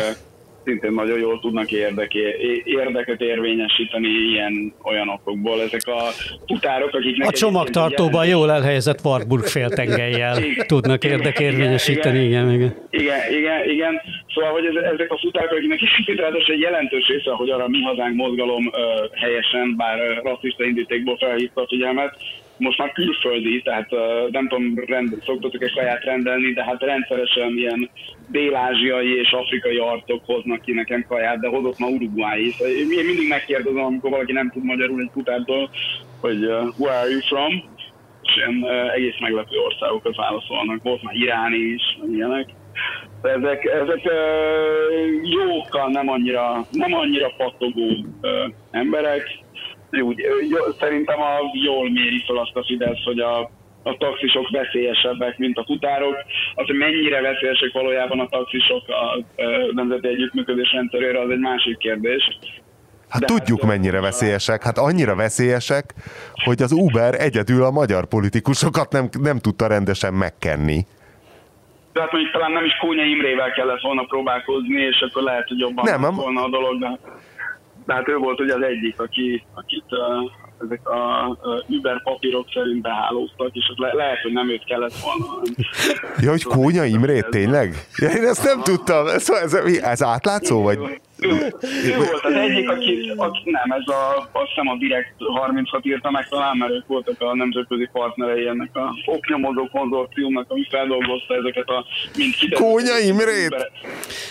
[0.65, 5.61] szintén nagyon jól tudnak érdeké, érdeket érvényesíteni ilyen olyanokból.
[5.61, 5.99] Ezek a
[6.47, 10.37] futárok, akik A csomagtartóban jól elhelyezett Warburg féltengelyjel
[10.67, 12.75] tudnak érdekérvényesíteni, igen, igen.
[12.89, 14.01] Igen, igen, igen.
[14.33, 18.15] Szóval, hogy ezek a futárok, akiknek is ráadásul egy jelentős része, hogy arra mi hazánk
[18.15, 18.71] mozgalom
[19.11, 22.15] helyesen, bár rasszista indítékból felhívta a figyelmet,
[22.57, 23.89] most már külföldi, tehát
[24.31, 27.89] nem tudom, rend, szoktatok egy kaját rendelni, de hát rendszeresen ilyen
[28.27, 32.59] dél-ázsiai és afrikai arcok hoznak ki nekem kaját, de hozott ma Uruguay is.
[32.99, 35.69] Én mindig megkérdezem, amikor valaki nem tud magyarul egy kutától,
[36.21, 37.53] hogy uh, where are you from?
[38.21, 40.83] És ilyen uh, egész meglepő országokat válaszolnak.
[40.83, 41.81] Volt már iráni is,
[42.11, 42.49] ilyenek.
[43.21, 47.87] Ezek, ezek uh, jókkal nem annyira, nem annyira patogó
[48.21, 48.29] uh,
[48.71, 49.42] emberek,
[50.01, 50.19] úgy,
[50.49, 53.39] jó, szerintem a, jól méri fel azt a Fidesz, hogy a,
[53.83, 56.15] a taxisok veszélyesebbek, mint a futárok.
[56.55, 59.23] Az, hogy mennyire veszélyesek valójában a taxisok a,
[59.73, 62.37] nemzeti együttműködés rendszerére, az egy másik kérdés.
[63.09, 64.63] Hát De tudjuk, hát, mennyire veszélyesek.
[64.63, 65.93] Hát annyira veszélyesek,
[66.43, 70.85] hogy az Uber egyedül a magyar politikusokat nem, nem tudta rendesen megkenni.
[71.93, 75.59] De hát mondjuk talán nem is Kónya Imrével kellett volna próbálkozni, és akkor lehet, hogy
[75.59, 76.99] jobban nem, volna a dolog, de
[77.85, 80.31] de hát ő volt ugye az egyik, aki, akit uh,
[80.63, 85.41] ezek a uh, Uber papírok szerint behálóztak, és le, lehet, hogy nem őt kellett volna.
[86.19, 87.87] Ja, hogy Kónya Imrét, tényleg?
[87.97, 89.07] Ja, én ezt nem tudtam.
[89.07, 90.79] Ez, ez, ez átlátszó, vagy?
[91.23, 91.53] Ő,
[91.85, 96.11] ő volt az egyik, aki, aki nem, ez a, azt hiszem a Direkt 36 írta
[96.11, 101.67] meg talán, mert ők voltak a nemzetközi partnerei ennek a oknyomozó konzorciumnak, ami feldolgozta ezeket
[101.67, 101.85] a
[102.17, 103.71] mind Kónya Imrét?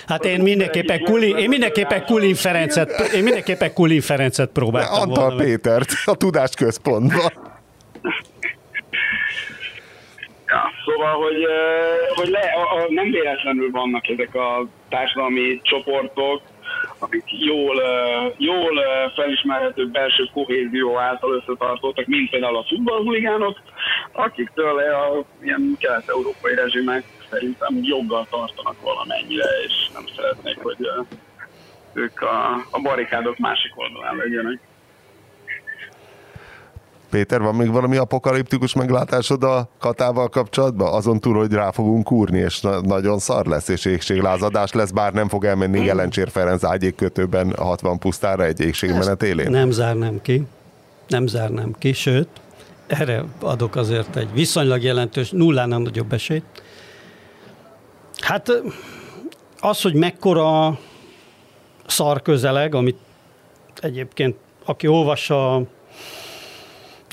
[0.06, 5.42] Hát én mindenképpen Kulin, én mindenképpen Kulin Ferencet, én mindenképpen Kulin Ferencet próbáltam Antal volna.
[5.42, 7.32] Pétert a tudásközpontban.
[10.46, 11.46] Ja, szóval, hogy,
[12.14, 16.42] hogy le, a, a, nem véletlenül vannak ezek a társadalmi csoportok,
[17.02, 17.76] amik jól,
[18.36, 18.82] jól
[19.14, 23.58] felismerhető belső kohézió által összetartottak, mint például a futballhuligánok,
[24.12, 30.76] akiktől a ilyen kelet-európai rezsimek szerintem joggal tartanak valamennyire, és nem szeretnék, hogy
[31.92, 34.60] ők a, a barikádok másik oldalán legyenek.
[37.12, 40.94] Péter, van még valami apokaliptikus meglátásod a katával kapcsolatban?
[40.94, 45.12] Azon túl, hogy rá fogunk kúrni, és na- nagyon szar lesz, és égséglázadás lesz, bár
[45.12, 49.50] nem fog elmenni Jelencsér Ferenc ágyékkötőben a 60 pusztára egy égségmenet élén?
[49.50, 50.42] Nem zárnám ki.
[51.08, 52.28] Nem zárnám ki, sőt,
[52.86, 56.44] erre adok azért egy viszonylag jelentős, nullánál nagyobb esélyt.
[58.20, 58.48] Hát
[59.60, 60.78] az, hogy mekkora
[61.86, 62.98] szar közeleg, amit
[63.80, 65.62] egyébként aki olvassa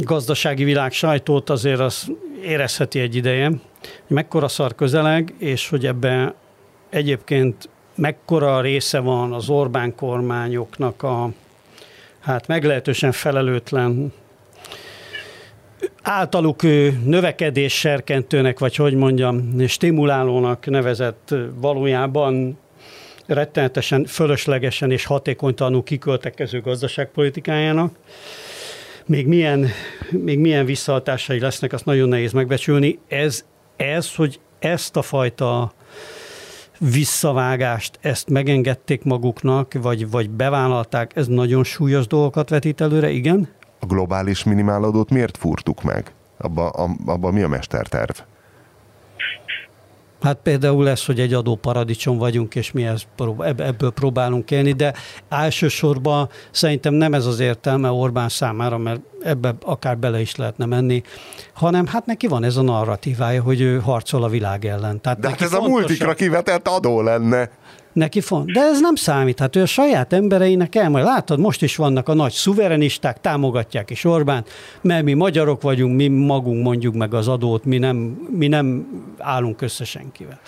[0.04, 2.12] gazdasági világ sajtót azért az
[2.44, 3.60] érezheti egy ideje, hogy
[4.08, 6.34] mekkora szar közeleg, és hogy ebben
[6.90, 11.30] egyébként mekkora része van az Orbán kormányoknak a
[12.20, 14.14] hát meglehetősen felelőtlen
[16.02, 16.62] általuk
[17.04, 22.58] növekedés serkentőnek, vagy hogy mondjam, stimulálónak nevezett valójában
[23.26, 27.96] rettenetesen fölöslegesen és hatékonytalanul kiköltekező gazdaságpolitikájának
[29.10, 29.68] még milyen,
[30.10, 33.00] még milyen visszahatásai lesznek, azt nagyon nehéz megbecsülni.
[33.08, 33.46] Ez,
[33.78, 35.72] ez, hogy ezt a fajta
[36.80, 43.50] visszavágást, ezt megengedték maguknak, vagy, vagy bevállalták, ez nagyon súlyos dolgokat vetít előre, igen?
[43.80, 46.14] A globális minimálodót miért fúrtuk meg?
[46.38, 46.70] Abba,
[47.06, 48.18] abba mi a mesterterv?
[50.22, 52.88] Hát például lesz, hogy egy adóparadicsom vagyunk, és mi
[53.58, 54.94] ebből próbálunk élni, de
[55.30, 61.02] elsősorban szerintem nem ez az értelme Orbán számára, mert ebbe akár bele is lehetne menni,
[61.54, 65.02] hanem hát neki van ez a narratívája, hogy ő harcol a világ ellen.
[65.02, 65.74] Tehát de hát ez fontosabb...
[65.74, 67.50] a multikra kivetett adó lenne
[67.94, 68.52] neki font.
[68.52, 72.08] De ez nem számít, hát ő a saját embereinek el, majd látod, most is vannak
[72.08, 74.46] a nagy szuverenisták, támogatják is Orbán,
[74.82, 77.98] mert mi magyarok vagyunk, mi magunk mondjuk meg az adót, mi nem,
[78.38, 78.88] mi nem
[79.18, 80.40] állunk össze senkivel.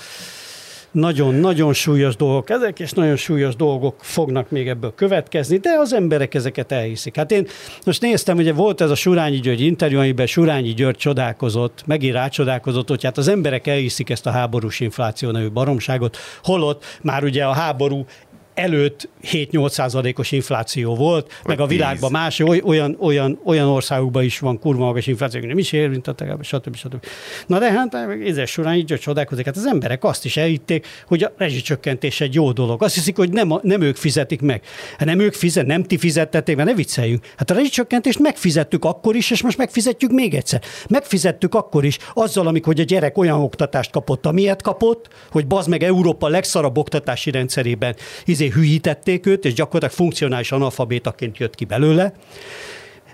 [0.92, 6.34] Nagyon-nagyon súlyos dolgok ezek, és nagyon súlyos dolgok fognak még ebből következni, de az emberek
[6.34, 7.16] ezeket elhiszik.
[7.16, 7.48] Hát én
[7.86, 12.90] most néztem, ugye volt ez a Surányi György interjú, amiben Surányi György csodálkozott, megint rácsodálkozott,
[12.90, 17.54] hogy hát az emberek elhiszik ezt a háborús infláció nevű baromságot, holott már ugye a
[17.54, 18.06] háború
[18.54, 24.40] előtt 7-8 százalékos infláció volt, Vagy meg a világban más olyan, olyan, olyan országokban is
[24.40, 26.76] van kurva magas infláció, nem is érintettek, stb.
[26.76, 27.06] stb.
[27.48, 27.96] Na de hát
[28.26, 29.46] ezzel során így csodálkozik.
[29.46, 32.84] Hát az emberek azt is elhitték, hogy a rezsicsökkentés egy jó dolog.
[32.84, 34.62] Azt hiszik, hogy nem, nem ők fizetik meg.
[34.98, 37.26] Hát nem ők fizet, nem ti fizettetek, mert ne vicceljünk.
[37.36, 40.62] Hát a rezsicsökkentést megfizettük akkor is, és most megfizetjük még egyszer.
[40.90, 45.84] Megfizettük akkor is, azzal, amikor a gyerek olyan oktatást kapott, amilyet kapott, hogy bazd meg
[45.84, 47.96] Európa legszarabb oktatási rendszerében
[48.42, 52.14] izé hülyítették őt, és gyakorlatilag funkcionális analfabétaként jött ki belőle.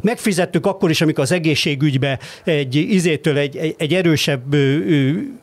[0.02, 4.56] Megfizettük akkor is, amikor az egészségügybe egy izétől egy, egy, egy erősebb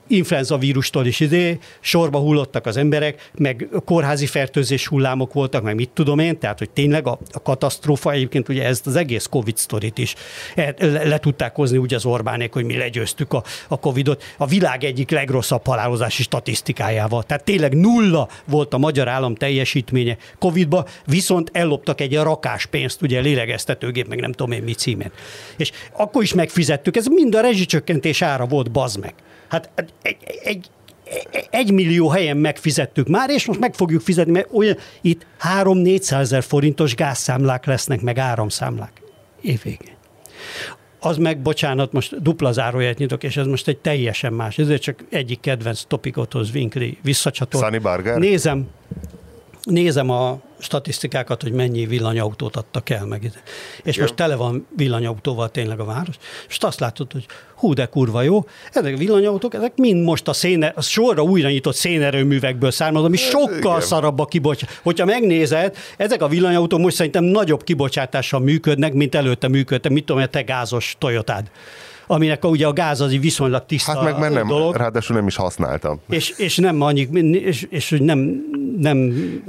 [0.06, 5.90] influenza vírustól is izé, sorba hullottak az emberek, meg kórházi fertőzés hullámok voltak, meg mit
[5.90, 9.98] tudom én, tehát hogy tényleg a, a katasztrófa egyébként ugye ezt az egész Covid sztorit
[9.98, 10.14] is
[10.54, 14.84] le, le tudták hozni úgy az Orbánék, hogy mi legyőztük a, a Covidot a világ
[14.84, 17.22] egyik legrosszabb halálozási statisztikájával.
[17.22, 23.20] Tehát tényleg nulla volt a magyar állam teljesítménye Covidba, viszont elloptak egy rakás pénzt, ugye
[23.20, 25.10] lélegeztetőgép, meg nem tudom én mi címén.
[25.56, 29.14] És akkor is megfizettük, ez mind a rezsicsökkentés ára volt, bazd meg.
[29.48, 29.70] Hát
[30.02, 30.70] egy, egy,
[31.50, 35.26] egy millió helyen megfizettük már, és most meg fogjuk fizetni, mert olyan, itt
[35.62, 39.02] 3-400 ezer forintos gázszámlák lesznek, meg áramszámlák
[39.40, 39.94] évvégén.
[41.00, 44.58] Az meg, bocsánat, most dupla záróját nyitok, és ez most egy teljesen más.
[44.58, 47.62] Ezért csak egyik kedvenc topikothoz Winkli visszacsatol.
[47.62, 48.18] Sunny Barger?
[48.18, 48.66] Nézem,
[49.62, 53.32] nézem a statisztikákat, hogy mennyi villanyautót adtak el meg.
[53.82, 56.14] És most tele van villanyautóval tényleg a város,
[56.48, 60.32] és azt látod, hogy hú, de kurva jó, ezek a villanyautók, ezek mind most a,
[60.32, 63.80] széne, a sorra újra nyitott szénerőművekből származó, ami sokkal Igen.
[63.80, 64.80] szarabb a kibocsátás.
[64.82, 70.24] Hogyha megnézed, ezek a villanyautók most szerintem nagyobb kibocsátással működnek, mint előtte működtek, mit tudom,
[70.30, 71.50] te gázos Toyotád
[72.06, 74.74] aminek a, ugye a gáz az viszonylag tiszta Hát meg mert nem, dolog.
[74.74, 76.00] ráadásul nem is használtam.
[76.08, 78.18] És, és nem annyi, és, és nem,
[78.78, 78.98] nem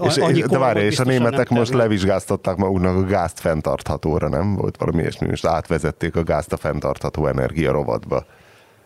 [0.06, 4.56] és, annyi De várj, és a németek most levizsgáztatták maguknak a gázt fenntarthatóra, nem?
[4.56, 8.26] Volt valami ilyesmi, most átvezették a gázt a fenntartható energia rovatba.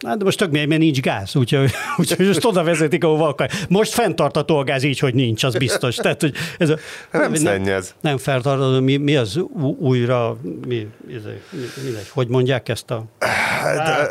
[0.06, 3.50] Hát de most tök mély, mert nincs gáz, úgyhogy, úgyhogy most oda vezetik, ahova akar.
[3.70, 5.96] Most fenntartató a gáz így, hogy nincs, az biztos.
[5.96, 6.78] Tehát, hogy ez a,
[7.12, 7.96] nem, nem szennyez.
[8.02, 9.38] Nem fenntartató, mi, mi az
[9.80, 11.14] újra, mi, mi,
[11.52, 13.04] mi, hogy mondják ezt a...
[13.20, 14.10] Hát,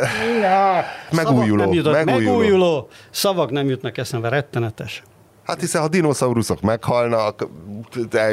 [1.10, 2.38] megújuló, nem jutott, megújuló.
[2.38, 2.88] megújuló.
[3.10, 5.02] Szavak nem jutnak eszembe, rettenetes.
[5.48, 7.48] Hát hiszen ha dinoszauruszok meghalnak,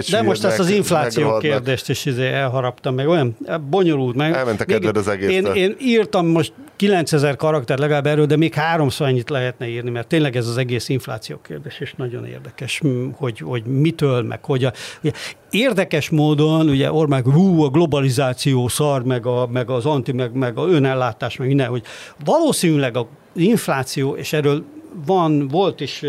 [0.10, 3.38] De most ezt az infláció kérdést is izé elharaptam, meg olyan
[3.70, 4.16] bonyolult.
[4.16, 5.30] Meg, Elment a kedved az egész.
[5.30, 10.08] Én, én, írtam most 9000 karakter legalább erről, de még háromszor ennyit lehetne írni, mert
[10.08, 12.82] tényleg ez az egész infláció kérdés, és nagyon érdekes,
[13.16, 15.12] hogy, hogy mitől, meg hogy a, ugye,
[15.50, 20.58] érdekes módon, ugye Orbán, hú, a globalizáció szar, meg, a, meg az anti, meg, meg
[20.58, 21.84] a önellátás, meg minden, hogy
[22.26, 24.64] valószínűleg a infláció, és erről
[25.06, 26.04] van, volt is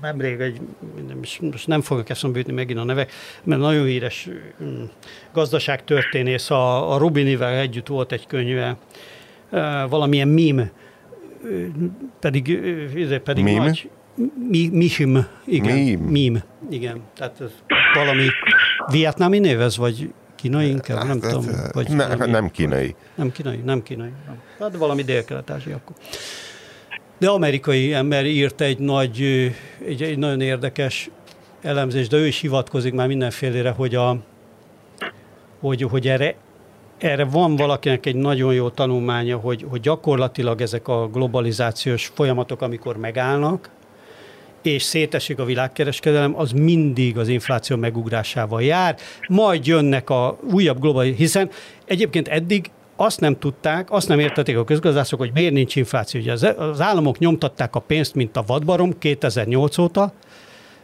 [0.00, 0.60] nemrég egy,
[1.40, 3.12] most nem fogok eszembe jutni megint a nevek,
[3.44, 4.28] mert nagyon híres
[5.32, 8.76] gazdaságtörténész, a, a Rubinivel együtt volt egy könyve,
[9.88, 10.70] valamilyen mím,
[12.20, 12.60] pedig,
[13.24, 13.62] pedig mím?
[13.62, 13.90] nagy,
[14.48, 16.00] mi, mihim, igen, mím.
[16.00, 17.50] mím, igen, tehát ez
[17.94, 18.26] valami
[18.90, 21.46] vietnámi név ez, vagy kínai inkább, nem hát, tudom.
[21.72, 22.94] Vagy ne, nem kínai.
[23.14, 24.12] Nem kínai, nem kínai.
[24.58, 25.96] Hát valami dél-kelet-ázsia akkor.
[27.18, 29.22] De amerikai ember írt egy nagy,
[29.86, 31.10] egy, egy nagyon érdekes
[31.62, 34.16] elemzés, de ő is hivatkozik már mindenfélére, hogy, a,
[35.60, 36.34] hogy, hogy erre,
[36.98, 42.96] erre van valakinek egy nagyon jó tanulmánya, hogy, hogy gyakorlatilag ezek a globalizációs folyamatok, amikor
[42.96, 43.70] megállnak,
[44.62, 48.96] és szétesik a világkereskedelem, az mindig az infláció megugrásával jár,
[49.28, 51.50] majd jönnek a újabb globális, hiszen
[51.84, 56.20] egyébként eddig azt nem tudták, azt nem értették a közgazdászok, hogy miért nincs infláció.
[56.20, 60.12] Ugye az, az államok nyomtatták a pénzt, mint a vadbarom 2008 óta,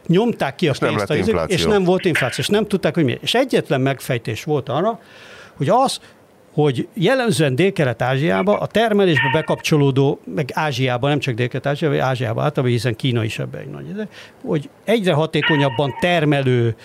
[0.07, 3.03] nyomták ki a és pénzt, nem a, és nem volt infláció, és nem tudták, hogy
[3.03, 3.21] miért.
[3.21, 4.99] És egyetlen megfejtés volt arra,
[5.57, 5.99] hogy az,
[6.53, 12.95] hogy jellemzően Dél-Kelet-Ázsiába a termelésbe bekapcsolódó, meg Ázsiában, nem csak Dél-Kelet-Ázsiában, vagy Ázsiában általában, hiszen
[12.95, 14.07] Kína is ebben egy nagy ide,
[14.45, 16.75] hogy egyre hatékonyabban termelő,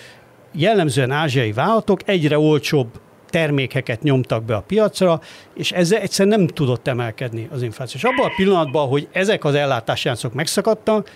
[0.51, 2.87] jellemzően ázsiai vállalatok egyre olcsóbb
[3.35, 5.21] termékeket nyomtak be a piacra,
[5.55, 7.99] és ezzel egyszerűen nem tudott emelkedni az infláció.
[7.99, 11.11] És abban a pillanatban, hogy ezek az ellátási láncok megszakadtak,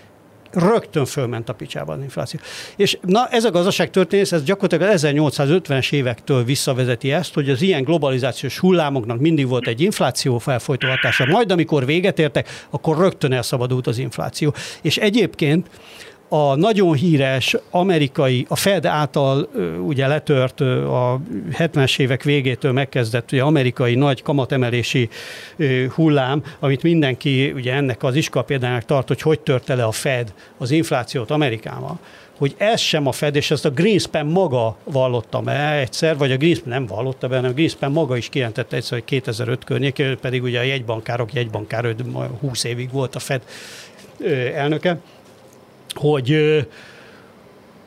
[0.52, 2.40] rögtön fölment a picsába az infláció.
[2.76, 8.58] És na, ez a gazdaságtörténész, ez gyakorlatilag 1850-es évektől visszavezeti ezt, hogy az ilyen globalizációs
[8.58, 11.26] hullámoknak mindig volt egy infláció felfolytó hatása.
[11.26, 14.54] Majd amikor véget értek, akkor rögtön elszabadult az infláció.
[14.82, 15.66] És egyébként
[16.32, 19.48] a nagyon híres amerikai, a Fed által
[19.86, 21.20] ugye letört a
[21.58, 25.08] 70-es évek végétől megkezdett ugye amerikai nagy kamatemelési
[25.94, 30.32] hullám, amit mindenki ugye ennek az iskola példának tart, hogy hogy törte le a Fed
[30.58, 31.98] az inflációt Amerikában,
[32.38, 36.36] hogy ez sem a Fed, és ezt a Greenspan maga vallotta be egyszer, vagy a
[36.36, 40.42] Greenspan nem vallotta be, hanem a Greenspan maga is kijelentette egyszer, hogy 2005 környékén, pedig
[40.42, 41.94] ugye a jegybankárok, jegybankár,
[42.40, 43.42] 20 évig volt a Fed
[44.54, 44.98] elnöke,
[45.94, 46.66] hogy,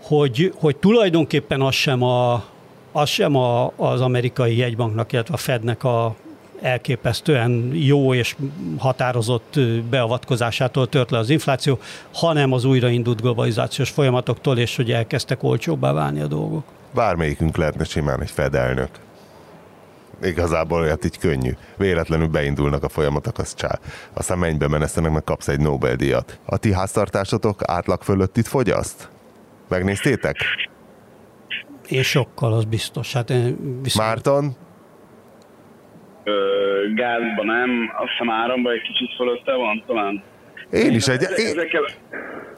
[0.01, 2.43] hogy, hogy tulajdonképpen az sem, a,
[2.91, 6.15] az sem a, az amerikai jegybanknak, illetve a Fednek a
[6.61, 8.35] elképesztően jó és
[8.77, 11.79] határozott beavatkozásától tört le az infláció,
[12.13, 16.63] hanem az újraindult globalizációs folyamatoktól, és hogy elkezdtek olcsóbbá válni a dolgok.
[16.93, 18.89] Bármelyikünk lehetne simán egy Fed elnök.
[20.23, 21.51] Igazából olyat így könnyű.
[21.77, 23.79] Véletlenül beindulnak a folyamatok, az csá.
[24.13, 26.39] Aztán mennybe menesztenek, meg kapsz egy Nobel-díjat.
[26.45, 29.09] A ti háztartásotok átlag fölött itt fogyaszt?
[29.69, 30.37] Megnéztétek?
[31.87, 33.13] És sokkal, az biztos.
[33.13, 33.27] Hát
[33.81, 34.07] viszont...
[34.07, 34.55] Márton,
[36.95, 40.23] gázban nem, azt hiszem áramban egy kicsit fölötte van talán.
[40.71, 41.21] Én is egy...
[41.37, 41.55] Én...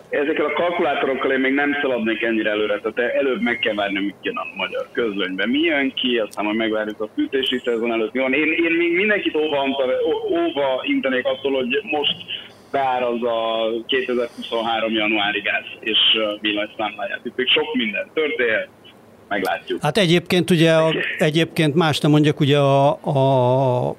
[0.09, 4.15] Ezekkel, a kalkulátorokkal én még nem szaladnék ennyire előre, tehát előbb meg kell várni, mit
[4.21, 5.49] jön a magyar közlönyben.
[5.49, 8.13] Mi jön ki, aztán majd megvárjuk a fűtési szezon előtt.
[8.13, 8.33] Van.
[8.33, 9.65] Én, én még mindenkit óva,
[10.29, 12.15] óva intenék attól, hogy most
[12.81, 14.93] az a 2023.
[14.93, 15.99] januári gáz és
[16.41, 17.19] villanyszámláját.
[17.23, 18.67] Itt sok minden történhet
[19.27, 19.81] meglátjuk.
[19.81, 23.95] Hát egyébként ugye, a, egyébként más nem mondjak, ugye a, a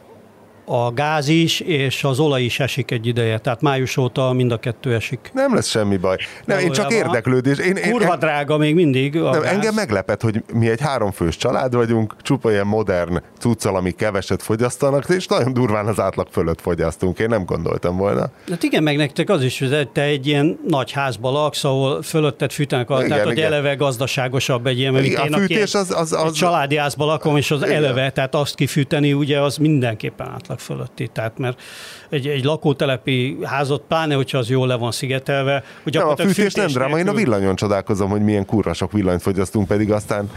[0.67, 4.57] a gáz is, és az olaj is esik egy ideje, tehát május óta mind a
[4.57, 5.31] kettő esik.
[5.33, 6.17] Nem lesz semmi baj.
[6.45, 7.59] Nem, én csak érdeklődés.
[7.59, 11.75] Én, én, Kurva drága még mindig a nem, Engem meglepet, hogy mi egy háromfős család
[11.75, 17.19] vagyunk, csupa ilyen modern cuccal, ami keveset fogyasztanak, és nagyon durván az átlag fölött fogyasztunk.
[17.19, 18.31] Én nem gondoltam volna.
[18.51, 22.53] Hát igen, meg nektek az is, hogy te egy ilyen nagy házba laksz, ahol fölötted
[22.53, 26.25] fűtenek, igen, tehát hogy eleve gazdaságosabb egy ilyen, mert igen, a fűtés az, az, az,
[26.25, 27.75] az, családi házba lakom, és az igen.
[27.75, 31.09] eleve, tehát azt kifűteni, ugye az mindenképpen átlag átlag fölötti.
[31.13, 31.61] Tehát mert
[32.09, 35.65] egy, egy lakótelepi házat, pláne, hogyha az jól le van szigetelve.
[35.83, 38.93] Hogy nem, a fűtés, fűtés nem dráma, én a villanyon csodálkozom, hogy milyen kurva sok
[38.93, 40.31] villanyt fogyasztunk, pedig aztán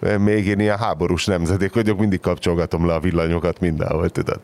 [0.00, 4.40] eh, még én ilyen háborús nemzedék vagyok, mindig kapcsolgatom le a villanyokat mindenhol, tudod.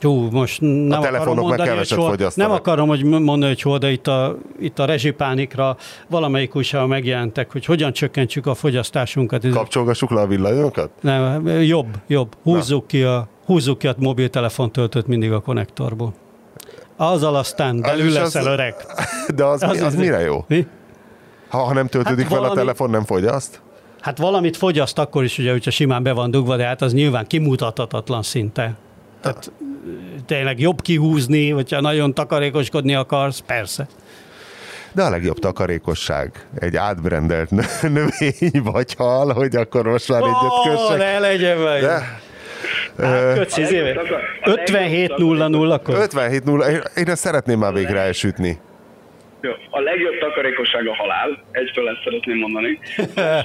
[0.00, 3.90] Jó, most nem a akarom mondani, hogy hol, Nem akarom hogy mondani, hogy hol, de
[3.90, 5.76] itt a, itt a rezsipánikra
[6.08, 9.48] valamelyik újságban megjelentek, hogy hogyan csökkentsük a fogyasztásunkat.
[9.48, 10.90] Kapcsolgassuk le a villanyokat?
[11.00, 12.36] Nem, jobb, jobb.
[12.42, 16.14] Húzzuk ki a, húzzuk ki a mobiltelefon töltőt mindig a konnektorból.
[16.96, 18.74] Azzal aztán belül az leszel az, öreg.
[19.36, 20.44] De az, az, mi, az mire jó?
[20.48, 20.66] Mi?
[21.48, 23.60] Ha, ha nem töltődik hát fel valami, a telefon, nem fogyaszt?
[24.00, 27.26] Hát valamit fogyaszt akkor is, ugye, hogyha simán be van dugva, de hát az nyilván
[27.26, 28.76] kimutathatatlan szinte.
[29.20, 29.52] Tehát
[30.26, 33.86] tényleg jobb kihúzni, hogyha nagyon takarékoskodni akarsz, persze.
[34.92, 37.50] De a legjobb takarékosság egy átbrendelt
[37.82, 40.98] növény vagy hal, hogy akkor most már egyet kössek.
[40.98, 41.80] ne legyen meg.
[41.80, 42.20] De,
[43.00, 43.38] Hát,
[44.44, 45.94] 57 0 0 akkor?
[45.94, 46.66] 57 0
[46.96, 48.58] Én ezt szeretném már végre elsütni.
[49.70, 52.78] A legjobb takarékosság a halál, egyfől ezt szeretném mondani.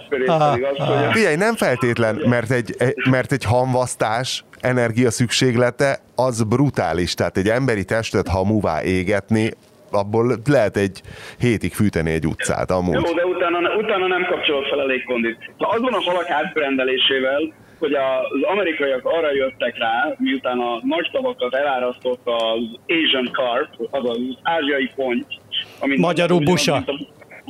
[1.17, 2.75] Figyelj, nem feltétlen, mert egy,
[3.09, 9.51] mert egy hamvasztás energia szükséglete az brutális, tehát egy emberi testet hamuvá égetni,
[9.91, 11.01] abból lehet egy
[11.39, 12.93] hétig fűteni egy utcát amúgy.
[12.93, 15.37] Jó, de utána, utána nem kapcsolod fel a légkondit.
[15.57, 21.55] Az van a falak átbrendelésével, hogy az amerikaiak arra jöttek rá, miután a nagy tavakat
[21.55, 25.39] elárasztott az Asian Carp, azaz az ázsiai ponty,
[25.81, 26.83] amit Magyarul busa.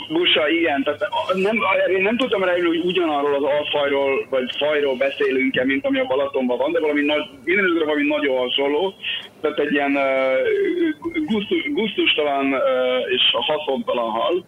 [0.10, 0.84] Busa, igen.
[0.84, 1.00] Tehát
[1.34, 1.58] nem,
[1.96, 6.58] én nem tudtam rá, hogy ugyanarról az alfajról, vagy fajról beszélünk-e, mint ami a Balatonban
[6.58, 8.94] van, de valami, nagy, minden valami nagyon hasonló.
[9.42, 12.62] Tehát egy ilyen uh, gusztus, gusztustalan uh,
[13.10, 14.46] és haszontalan hal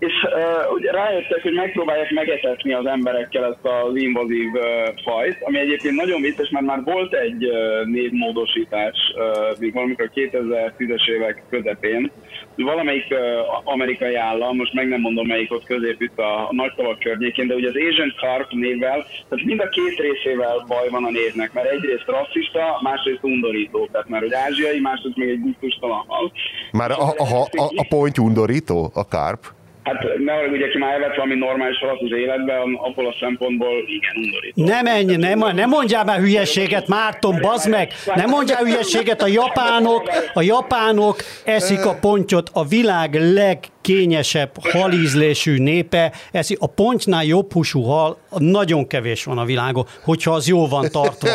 [0.00, 4.62] és uh, ugye rájöttek, hogy megpróbálják megetetni az emberekkel ezt az invazív uh,
[5.04, 10.20] fajt, ami egyébként nagyon vicces, mert már volt egy uh, névmódosítás, uh, még valamikor a
[10.20, 12.10] 2010-es évek közepén,
[12.56, 13.18] valamelyik uh,
[13.64, 17.46] amerikai állam, most meg nem mondom melyik ott közép itt a, a nagy tavak környékén,
[17.46, 21.52] de ugye az Asian Carp névvel, tehát mind a két részével baj van a névnek,
[21.52, 26.32] mert egyrészt rasszista, másrészt undorító, tehát már hogy ázsiai, másrészt még egy gusztustalan hal.
[26.72, 29.46] Már a, a, a, a, a point undorító, a carp?
[29.90, 34.16] Hát ne ugye, ki már evett valami normális halat az életben, abból a szempontból igen,
[34.24, 34.64] undorító.
[34.64, 37.92] Nem menj, nem, nem mondjál már hülyeséget, Márton, bazd meg!
[38.14, 46.12] Nem mondjál hülyeséget, a japánok, a japánok eszik a pontyot, a világ legkényesebb halízlésű népe,
[46.32, 50.88] eszik, a pontnál jobb húsú hal nagyon kevés van a világon, hogyha az jó van
[50.92, 51.28] tartva.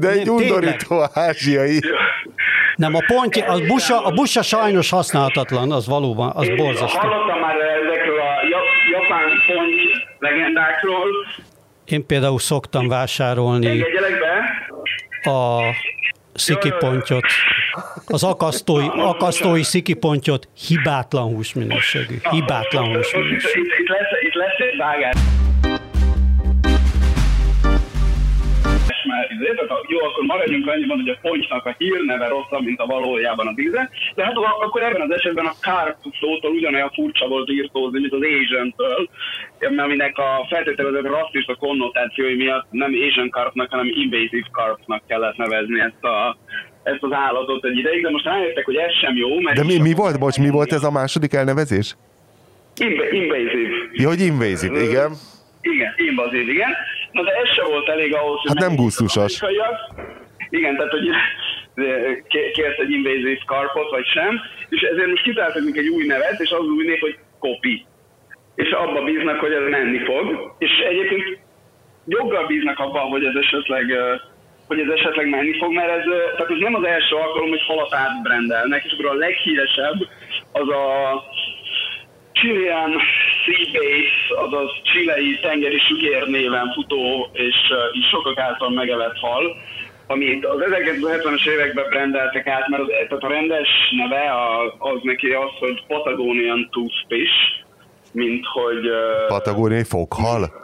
[0.00, 1.80] De egy undorító ázsiai.
[2.76, 6.98] Nem, a pontja, a busa, a busa sajnos használhatatlan, az valóban, az borzasztó.
[6.98, 7.80] hallottam már ja-
[9.54, 11.08] ponty legendákról.
[11.84, 13.84] Én például szoktam vásárolni
[15.22, 15.60] a
[16.34, 17.24] szikipontyot,
[18.06, 22.14] az akasztói, akasztói szikipontyot hibátlan húsminőségű.
[22.30, 23.60] Hibátlan itt, húsminőségű.
[23.60, 25.39] itt, itt, lesz, itt lesz egy vágás.
[29.40, 33.54] Tehát, jó, akkor maradjunk annyiban, hogy a pontynak a hírneve rosszabb, mint a valójában a
[33.54, 33.90] víze.
[34.14, 38.20] De hát akkor ebben az esetben a carp szótól ugyanolyan furcsa volt írtózni, mint az
[38.40, 39.08] Asian-től,
[39.76, 46.04] aminek a feltételezett rasszista konnotációi miatt nem Asian carpnak, hanem invasive carpnak kellett nevezni ezt
[46.04, 46.36] a
[46.82, 49.56] ezt az állatot egy ideig, de most rájöttek, hogy ez sem jó, mert...
[49.56, 51.96] De mi, mi volt, bocs, mi volt ez a második elnevezés?
[52.76, 53.68] Inv- invasive.
[53.92, 55.12] Ja, hogy invasive, igen.
[55.60, 56.70] Igen, invazív, igen.
[57.12, 58.50] Na de ez se volt elég ahhoz, hogy...
[58.54, 59.40] Hát nem gusztusos.
[60.48, 61.08] Igen, tehát hogy
[62.28, 66.40] ké- kérsz egy invasive carpot, vagy sem, és ezért most kitaláltak nekik egy új nevet,
[66.40, 67.86] és az új név, hogy kopi.
[68.54, 70.54] És abba bíznak, hogy ez menni fog.
[70.58, 71.38] És egyébként
[72.06, 73.84] joggal bíznak abban, hogy ez esetleg
[74.66, 76.04] hogy ez esetleg menni fog, mert ez,
[76.36, 80.08] tehát ez nem az első alkalom, hogy halat átbrendelnek, és akkor a leghíresebb
[80.52, 80.84] az a
[82.32, 82.92] Chilean
[83.44, 89.56] Sea Base, azaz csilei tengeri sügér néven futó és uh, sokak által megevett hal,
[90.06, 95.30] amit az 1970-es években rendeltek át, mert az, tehát a rendes neve a, az neki
[95.30, 97.36] az, hogy Patagonian Toothfish,
[98.12, 100.58] mint hogy uh, Patagóniai foghal?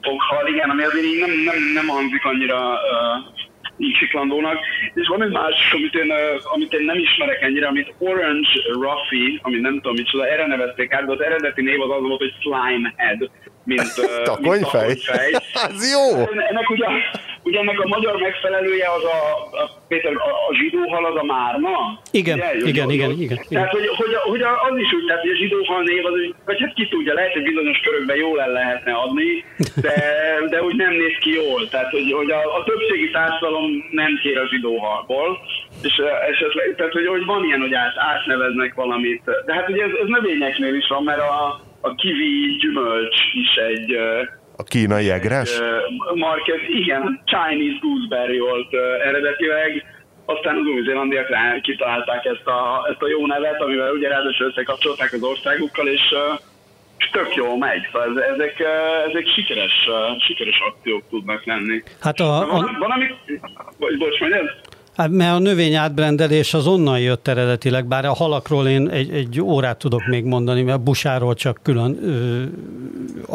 [0.00, 3.42] foghal, igen, ami azért így nem, nem, nem hangzik annyira uh,
[3.78, 4.58] siklandónak.
[4.94, 6.12] És van egy másik, amit én,
[6.42, 11.06] amit én nem ismerek ennyire, amit Orange Ruffy, ami nem tudom micsoda, erre nevezték át,
[11.06, 13.30] de az eredeti név az az volt, hogy Slime Head,
[13.64, 14.94] mint, uh, mint Takonyfej?
[14.94, 15.30] takonyfej.
[15.52, 16.18] Az jó!
[16.48, 16.86] Ennek ugye,
[17.44, 19.20] ugye ennek a magyar megfelelője az a,
[19.62, 21.74] a Péter, a, a zsidóhal az a márna?
[22.10, 22.48] Igen, Ugye?
[22.48, 23.38] igen, igen, igen, igen.
[23.48, 26.12] Tehát, hogy, hogy, hogy az is úgy, tehát, hogy a zsidóhal név, az,
[26.44, 29.96] vagy hát ki tudja, lehet, hogy bizonyos körökben jól el lehetne adni, de,
[30.50, 31.68] de úgy nem néz ki jól.
[31.68, 35.38] Tehát, hogy, hogy a, a többségi társadalom nem kér a zsidóhalból,
[35.82, 39.22] és eh, esetleg, tehát, hogy, hogy van ilyen, hogy át, átneveznek valamit.
[39.46, 43.92] De hát ugye ez, ez növényeknél is van, mert a, a kiwi gyümölcs is egy,
[43.92, 45.60] eh, A kínai egres?
[46.14, 48.72] Market, igen, Chinese gooseberry volt
[49.04, 49.84] eredetileg,
[50.24, 55.12] aztán az új-zélandiak rá kitalálták ezt a, ezt a jó nevet, amivel ugye ráadásul összekapcsolták
[55.12, 56.14] az országukkal, és,
[56.98, 57.88] és tök jól megy.
[57.92, 58.62] Szóval ez, ezek,
[59.08, 59.88] ezek sikeres,
[60.26, 61.82] sikeres akciók tudnak lenni.
[62.00, 63.06] Hát a, Van, a, van ami...
[63.78, 64.50] Bocs, bocs, mondjad?
[64.96, 69.40] Hát mert a növény átbrendelés az onnan jött eredetileg, bár a halakról én egy, egy
[69.40, 72.42] órát tudok még mondani, mert a busáról csak külön ö,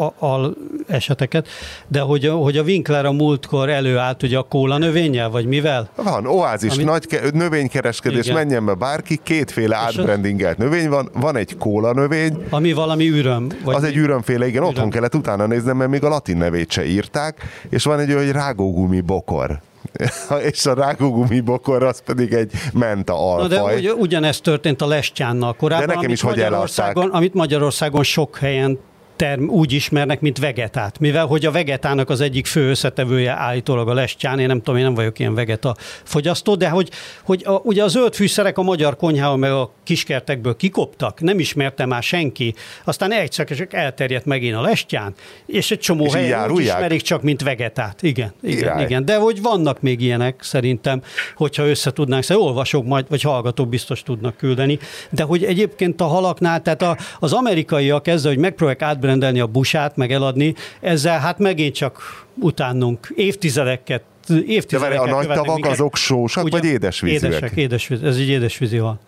[0.02, 0.56] a, al
[0.86, 1.48] eseteket,
[1.88, 5.88] de hogy, a- hogy a Winkler a múltkor előállt ugye a kóla növényel, vagy mivel?
[5.96, 8.34] Van, oázis, Amit- nagy ke- növénykereskedés, Igen.
[8.36, 13.46] menjen be bárki, kétféle átbrandingelt növény van, van egy kóla növény, Ami valami üröm.
[13.64, 13.88] Vagy az mi?
[13.88, 14.90] egy ürömféle, igen, otthon Üröm.
[14.90, 18.32] kellett utána néznem, mert még a latin nevét se írták, és van egy olyan, hogy
[18.32, 19.60] rágógumi bokor.
[20.50, 23.76] és a rágógumi bokor az pedig egy menta Na de alfaj.
[23.76, 28.36] ugy, ugyanezt történt a lestjánnal korábban, De nekem amit is hogy Magyarországon, amit Magyarországon sok
[28.36, 28.78] helyen
[29.20, 30.98] term, úgy ismernek, mint vegetát.
[30.98, 34.84] Mivel hogy a vegetának az egyik fő összetevője állítólag a lestján, én nem tudom, én
[34.84, 36.90] nem vagyok ilyen vegeta fogyasztó, de hogy,
[37.22, 41.86] hogy a, ugye a zöld fűszerek a magyar konyhában meg a kiskertekből kikoptak, nem ismerte
[41.86, 42.54] már senki,
[42.84, 45.14] aztán egyszer csak elterjedt megint a lestján,
[45.46, 48.02] és egy csomó És helyen úgy ismerik csak, mint vegetát.
[48.02, 48.84] Igen, igen, Király.
[48.84, 49.04] igen.
[49.04, 51.02] De hogy vannak még ilyenek szerintem,
[51.34, 54.78] hogyha össze tudnánk, szóval olvasók majd, vagy hallgatók biztos tudnak küldeni,
[55.10, 59.96] de hogy egyébként a halaknál, tehát a, az amerikaiak ezzel, hogy megpróbálják átbrendelni a busát,
[59.96, 65.72] meg eladni, ezzel hát megint csak utánunk évtizedeket De évtizedeket várj, a nagy tavak minket.
[65.72, 66.58] azok sósak, Ugye?
[66.58, 67.22] vagy édesvízűek?
[67.32, 68.98] Édesek, édesvíz, ez egy édesvízi hal.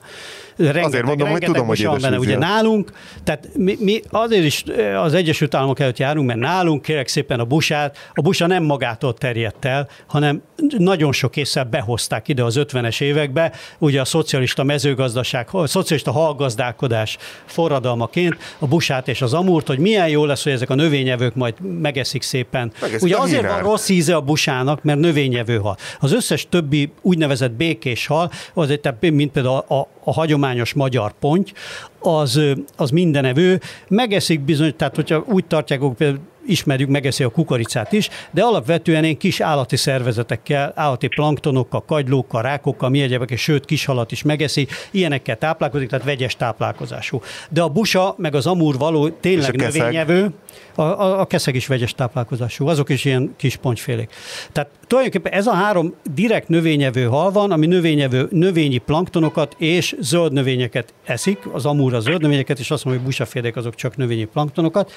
[0.57, 2.18] Rengeteg, Azért mondom, hogy tudom, hogy van benne.
[2.18, 2.92] Ugye nálunk,
[3.24, 7.40] tehát mi, mi azért is eh, az Egyesült Államok előtt járunk, mert nálunk kérek szépen
[7.40, 10.42] a busát, a busa nem magától terjedt el, hanem
[10.78, 17.16] nagyon sok észre behozták ide az 50-es évekbe, ugye a szocialista mezőgazdaság, a szocialista hallgazdálkodás
[17.46, 21.55] forradalmaként a busát és az amúrt, hogy milyen jó lesz, hogy ezek a növényevők majd
[21.80, 22.72] megeszik szépen.
[22.80, 25.76] Megeszik ugye azért van rossz íze a busának, mert növényevő hal.
[26.00, 31.12] Az összes többi úgynevezett békés hal, az egy, mint például a, a, a hagyományos magyar
[31.20, 31.53] ponty,
[31.98, 32.40] az,
[32.76, 38.43] az mindenevő, megeszik bizony, tehát hogyha úgy tartják, például ismerjük, megeszi a kukoricát is, de
[38.43, 44.22] alapvetően én kis állati szervezetekkel, állati planktonokkal, kagylókkal, rákokkal, mi egyebek, és sőt kishalat is
[44.22, 47.20] megeszi, ilyenekkel táplálkozik, tehát vegyes táplálkozású.
[47.51, 50.32] De a busa, meg az amúr való tényleg növényevő,
[50.74, 54.11] a, a, a keszeg is vegyes táplálkozású, azok is ilyen kis pontyfélék.
[54.53, 60.32] Tehát tulajdonképpen ez a három direkt növényevő hal van, ami növényevő, növényi planktonokat és zöld
[60.32, 64.24] növényeket eszik, az amúr a zöld növényeket, és azt mondja, hogy busafélék azok csak növényi
[64.24, 64.93] planktonokat,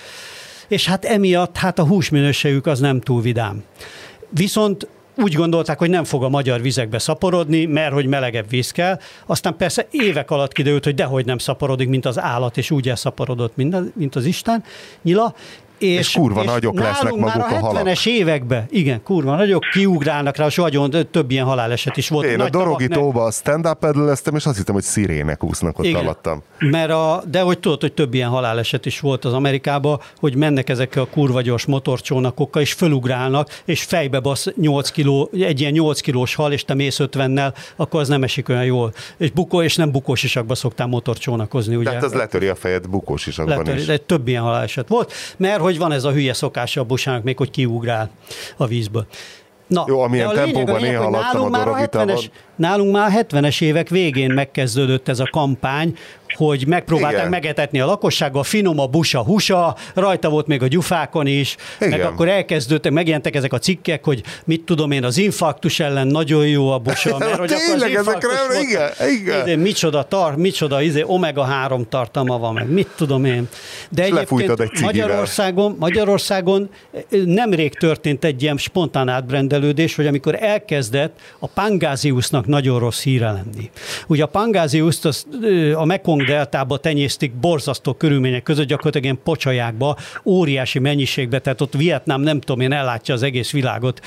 [0.68, 3.64] és hát emiatt hát a húsminőségük az nem túl vidám.
[4.30, 4.88] Viszont
[5.18, 9.00] úgy gondolták, hogy nem fog a magyar vizekbe szaporodni, mert hogy melegebb víz kell.
[9.26, 13.56] Aztán persze évek alatt kiderült, hogy dehogy nem szaporodik, mint az állat, és úgy elszaporodott,
[13.56, 14.64] mint, mint az Isten
[15.02, 15.36] nyila.
[15.78, 17.88] És, és kurva és nagyok lesznek maguk már a, a halak.
[17.88, 22.26] 70-es években, igen, kurva nagyok, kiugrálnak rá, és nagyon több ilyen haláleset is volt.
[22.26, 23.86] Én Nagy a Dorogi tóba stand up
[24.36, 26.44] és azt hittem, hogy szirének úsznak ott igen, alattam.
[26.60, 30.70] Mert a, de hogy tudod, hogy több ilyen haláleset is volt az Amerikában, hogy mennek
[30.70, 36.00] ezekkel a kurva gyors motorcsónakokkal, és fölugrálnak, és fejbe basz 8 kiló, egy ilyen 8
[36.00, 38.94] kilós hal, és te mész 50-nel, akkor az nem esik olyan jól.
[39.18, 41.76] És bukó, és nem bukós isakba szoktál motorcsónakozni.
[41.76, 41.90] Ugye?
[41.90, 43.86] Tehát az letöri a fejed bukós isakban letöri, is.
[43.86, 47.38] De több ilyen haláleset volt, mert hogy van ez a hülye szokása a busának még,
[47.38, 48.10] hogy kiugrál
[48.58, 49.06] a vízből.
[49.68, 54.32] Na, Jó, amilyen tempóban néha hallottam a, a 70-es, Nálunk már a 70-es évek végén
[54.32, 55.98] megkezdődött ez a kampány,
[56.36, 57.30] hogy megpróbálták Igen.
[57.30, 61.90] megetetni a lakossággal, finom a busa husa, rajta volt még a gyufákon is, Igen.
[61.90, 66.48] meg akkor elkezdődtek, megjelentek ezek a cikkek, hogy mit tudom én, az infarktus ellen nagyon
[66.48, 69.48] jó a busa, mert hogy Tényleg, akkor az ezekre, volt, igen, igen.
[69.48, 73.48] Izé, micsoda, tar, micsoda izé, omega-3 tartalma van, meg mit tudom én.
[73.90, 76.70] De És egyébként egy Magyarországon, Magyarországon
[77.10, 83.70] nemrég történt egy ilyen spontán átbrendelődés, hogy amikor elkezdett a Pangáziusnak nagyon rossz híre lenni.
[84.08, 85.26] Ugye a Pangáziuszt az,
[85.74, 92.22] a Mekong deltába tenyésztik borzasztó körülmények között, gyakorlatilag ilyen pocsajákba, óriási mennyiségbe, tehát ott Vietnám
[92.22, 94.02] nem tudom én ellátja az egész világot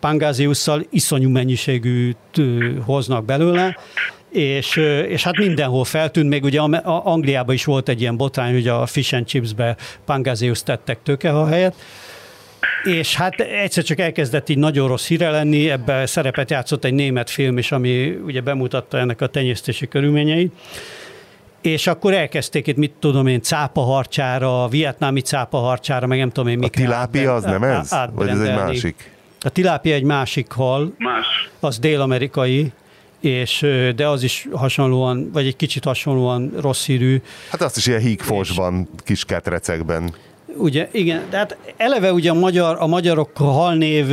[0.00, 2.12] Pangáziusszal, iszonyú mennyiségű
[2.84, 3.76] hoznak belőle,
[4.32, 4.76] és,
[5.08, 9.14] és hát mindenhol feltűnt, még ugye Angliában is volt egy ilyen botrány, hogy a fish
[9.14, 11.74] and chipsbe Pangázius tettek tőkeha helyett,
[12.84, 17.30] és hát egyszer csak elkezdett így nagyon rossz híre lenni, ebben szerepet játszott egy német
[17.30, 20.52] film is, ami ugye bemutatta ennek a tenyésztési körülményeit.
[21.60, 26.82] És akkor elkezdték itt, mit tudom én, cápaharcsára, vietnámi cápaharcsára, meg nem tudom én mikre.
[26.82, 27.90] A tilápia az nem ez?
[28.12, 29.10] Vagy ez egy másik?
[29.40, 30.94] A tilápia egy másik hal.
[30.98, 31.50] Más.
[31.60, 32.72] Az dél-amerikai
[33.20, 37.22] és, de az is hasonlóan, vagy egy kicsit hasonlóan rossz hírű.
[37.50, 40.14] Hát azt is ilyen hígfosban, kis ketrecekben
[40.56, 44.06] Ugye, igen, de hát eleve ugye a, magyar, a magyarok halnév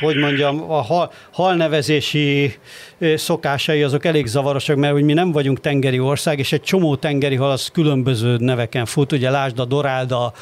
[0.00, 2.54] hogy mondjam, a hal, halnevezési
[3.14, 7.34] szokásai azok elég zavarosak, mert hogy mi nem vagyunk tengeri ország, és egy csomó tengeri
[7.34, 9.12] hal az különböző neveken fut.
[9.12, 10.32] Ugye lásd a dorálda,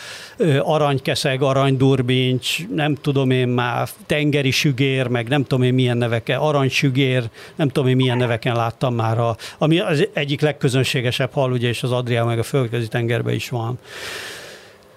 [0.60, 7.24] aranykeszeg, aranydurbincs, nem tudom én már, tengeri sügér, meg nem tudom én milyen neveken, aranysügér,
[7.56, 11.82] nem tudom én milyen neveken láttam már, a, ami az egyik legközönségesebb hal, ugye, és
[11.82, 13.78] az Adrián meg a földközi tengerben is van.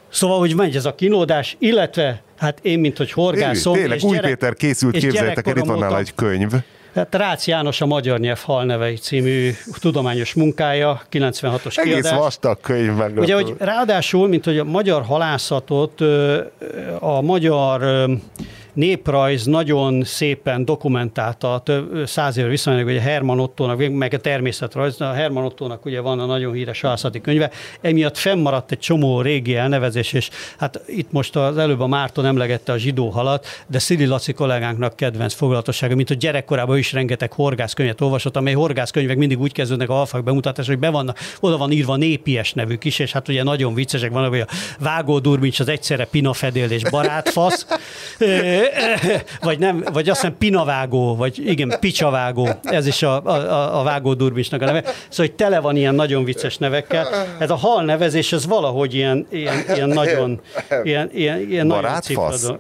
[0.10, 3.74] Szóval, hogy megy ez a kínódás, illetve hát én, mint hogy horgászom.
[3.74, 6.52] Tényleg, és Új gyerek, Péter készült, képzeljétek el, itt van nála egy könyv.
[6.96, 12.18] Hát Rácz János a Magyar Nyelv halnevei című tudományos munkája, 96-os Egész kiadás.
[12.18, 13.18] vastag könyv meg.
[13.18, 16.02] Ugye, hogy ráadásul, mint hogy a magyar halászatot,
[17.00, 18.10] a magyar
[18.74, 25.12] néprajz nagyon szépen dokumentálta több száz éve viszonylag, a Herman Ottónak, meg a természetrajz, a
[25.12, 27.52] Herman Ottónak ugye van a nagyon híres halászati könyve,
[27.82, 32.72] emiatt fennmaradt egy csomó régi elnevezés, és hát itt most az előbb a Márton emlegette
[32.72, 38.02] a zsidó halat, de Szili Laci kollégánknak kedvenc foglalatossága, mint hogy gyerekkorában is rengeteg horgászkönyvet
[38.02, 41.96] olvasott, amely horgászkönyvek mindig úgy kezdődnek a halfak bemutatás, hogy be vannak, oda van írva
[41.96, 44.48] népies nevük is, és hát ugye nagyon viccesek vannak, hogy a
[44.80, 47.66] vágó durmincs az egyszerre pinafedél és barátfasz,
[49.42, 54.14] vagy nem, vagy azt hiszem pinavágó, vagy igen, picsavágó, ez is a, a, a vágó
[54.14, 54.82] durbisnak a neve.
[54.82, 57.08] Szóval, hogy tele van ilyen nagyon vicces nevekkel.
[57.40, 60.42] Ez a hal nevezés, ez valahogy ilyen, ilyen, ilyen nagyon,
[60.84, 62.60] ilyen, ilyen, ilyen nagyon cifradó.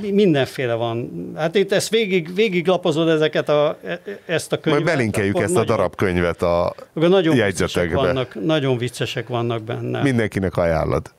[0.00, 1.10] Mindenféle van.
[1.36, 3.78] Hát itt ezt végig, végig lapozod ezeket a,
[4.26, 4.82] ezt a könyvet.
[4.84, 7.96] Majd belinkeljük ezt a darabkönyvet a nagyon jegyzetekbe.
[7.96, 10.02] Vannak, nagyon viccesek vannak benne.
[10.02, 11.16] Mindenkinek ajánlod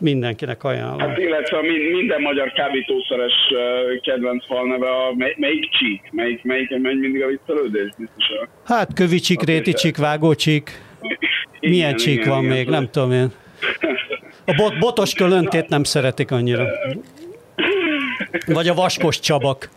[0.00, 0.98] mindenkinek ajánlom.
[0.98, 1.60] Hát illetve
[1.92, 3.32] minden magyar kábítószeres
[4.02, 6.08] kedvenc falneve a melyik csík?
[6.12, 7.88] Melyik, melyik megy mindig a viccelődés?
[7.96, 8.48] Biztosan.
[8.64, 10.82] Hát kövicsik, réticsik, vágócsik.
[11.60, 12.72] Milyen igen, csík igen, van igen, még, igen.
[12.72, 13.32] nem tudom én.
[14.44, 16.66] A bot, botos kölöntét nem szeretik annyira.
[18.46, 19.68] Vagy a vaskos csabak.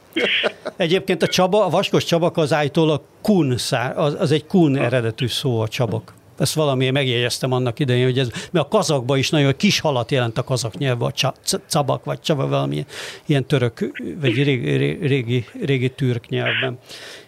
[0.77, 5.27] Egyébként a csaba, a vaskos csabak az állítólag kun szár, az, az egy kun eredetű
[5.27, 6.13] szó a csabak.
[6.43, 10.37] Ezt valamiért megjegyeztem annak idején, hogy ez, mert a kazakban is nagyon kis halat jelent
[10.37, 11.11] a kazak nyelv, a
[11.67, 12.85] cabak, vagy csaba valami
[13.25, 13.91] ilyen török,
[14.21, 16.79] vagy régi, régi, régi türk nyelvben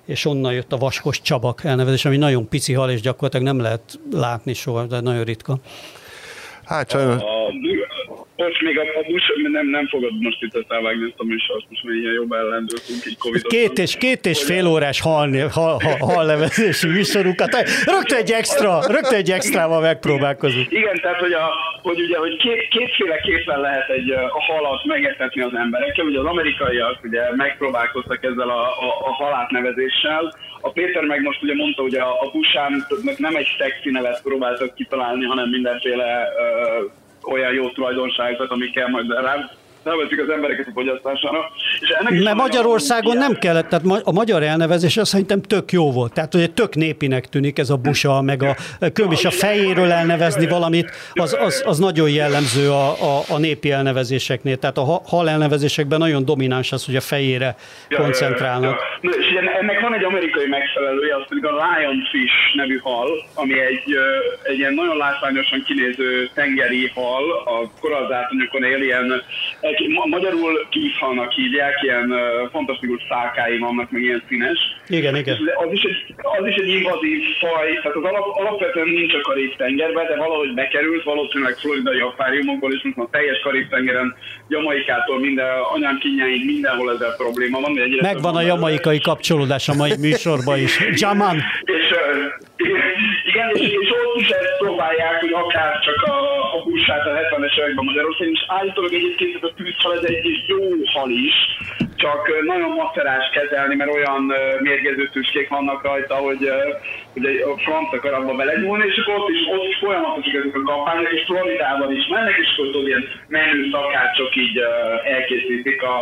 [0.05, 3.99] és onnan jött a vaskos csabak elnevezés, ami nagyon pici hal, és gyakorlatilag nem lehet
[4.11, 5.59] látni soha, de nagyon ritka.
[6.65, 7.21] Hát sajnos...
[7.21, 7.25] A,
[8.36, 11.84] most még a, a busz, nem, nem fogod most itt elvágni ezt a műsort, most
[11.84, 15.98] még ilyen jobb ellendőtünk, így covid Két és, két és fél órás hal, hal, hal,
[15.98, 17.52] halnevezési műsorunkat.
[17.86, 20.72] Rögtön egy extra, rögtön egy extrával megpróbálkozunk.
[20.72, 21.45] Igen, tehát hogy, a,
[21.82, 26.06] hogy ugye, hogy két, kétféleképpen lehet egy a halat megetetni az emberekkel.
[26.06, 31.44] Ugye az amerikaiak ugye megpróbálkoztak ezzel a, a, a halát nevezéssel, a Péter meg most
[31.44, 32.86] ugye mondta, hogy a, a busán
[33.18, 36.84] nem egy szexi nevet próbáltak kitalálni, hanem mindenféle ö,
[37.26, 39.49] olyan jó tulajdonságokat, amikkel majd rá
[39.86, 41.52] nevezik az embereket a fogyasztására.
[41.80, 46.14] És ennek Mert Magyarországon nem kellett, tehát a magyar elnevezés azt szerintem tök jó volt.
[46.14, 48.56] Tehát, hogy tök népinek tűnik ez a busa, meg a
[48.94, 53.72] köm is a fejéről elnevezni valamit, az, az, az nagyon jellemző a, a, a népi
[53.72, 54.57] elnevezéseknél.
[54.57, 57.56] Tehát a hal elnevezésekben nagyon domináns az, hogy a fejére
[57.90, 58.80] ja, koncentrálnak.
[59.02, 59.18] Ja, ja.
[59.20, 59.26] És
[59.60, 63.95] ennek van egy amerikai megfelelője, az pedig a lionfish nevű hal, ami egy,
[64.44, 69.24] egy ilyen nagyon látványosan kinéző tengeri hal, a korallzátonyokon él ilyen
[69.80, 72.19] egy, magyarul kívhalnak hívják, ilyen uh,
[72.52, 74.60] fantasztikus szálkái vannak, meg ilyen színes.
[74.88, 75.38] Igen, igen.
[75.56, 80.06] Az is egy, az is egy invazív faj, tehát az alap, alapvetően nincs a Karib-tengerben,
[80.07, 84.15] de valahogy bekerült, valószínűleg floridai akváriumokból, és most a teljes Karib-tengeren,
[84.47, 87.73] Jamaikától minden, anyám kinyáig, mindenhol ezzel probléma van.
[88.02, 90.73] Megvan a jamaikai kapcsolódás a mai műsorban is.
[90.93, 91.35] Jaman!
[91.61, 91.85] És,
[93.31, 96.18] igen, és, és ott is ezt próbálják, hogy akár csak a,
[96.56, 100.63] a húsát a 70-es években Magyarországon, és állítólag egyébként ez a tűzhal, ez egy jó
[100.93, 101.37] hal is,
[101.95, 104.21] csak nagyon macerás kezelni, mert olyan
[104.59, 106.43] mérgező tüskék vannak rajta, hogy,
[107.13, 110.63] hogy a franc akar abba belegyúlni, és akkor ott is, ott is folyamatosak ezek a
[110.71, 114.57] kampányok, és Floridában is mennek, és akkor ilyen menő szakácsok így
[115.15, 115.97] elkészítik a,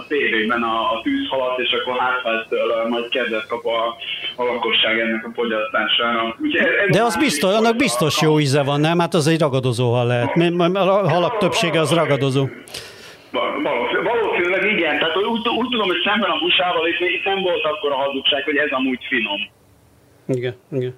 [0.00, 3.80] a tévében a, a tűzhalat, és akkor hátfáztől majd kedvet kap a,
[4.40, 6.36] a lakosság ennek a fogyasztására.
[6.90, 8.98] De az biztos, annak biztos jó íze van, nem?
[8.98, 10.30] Hát az egy ragadozó hal lehet.
[10.74, 12.46] A halak többsége az ragadozó.
[15.86, 19.04] Tudom, hogy szemben a busával itt, itt nem volt akkor a hazugság, hogy ez amúgy
[19.08, 19.40] finom.
[20.26, 20.94] Igen, igen.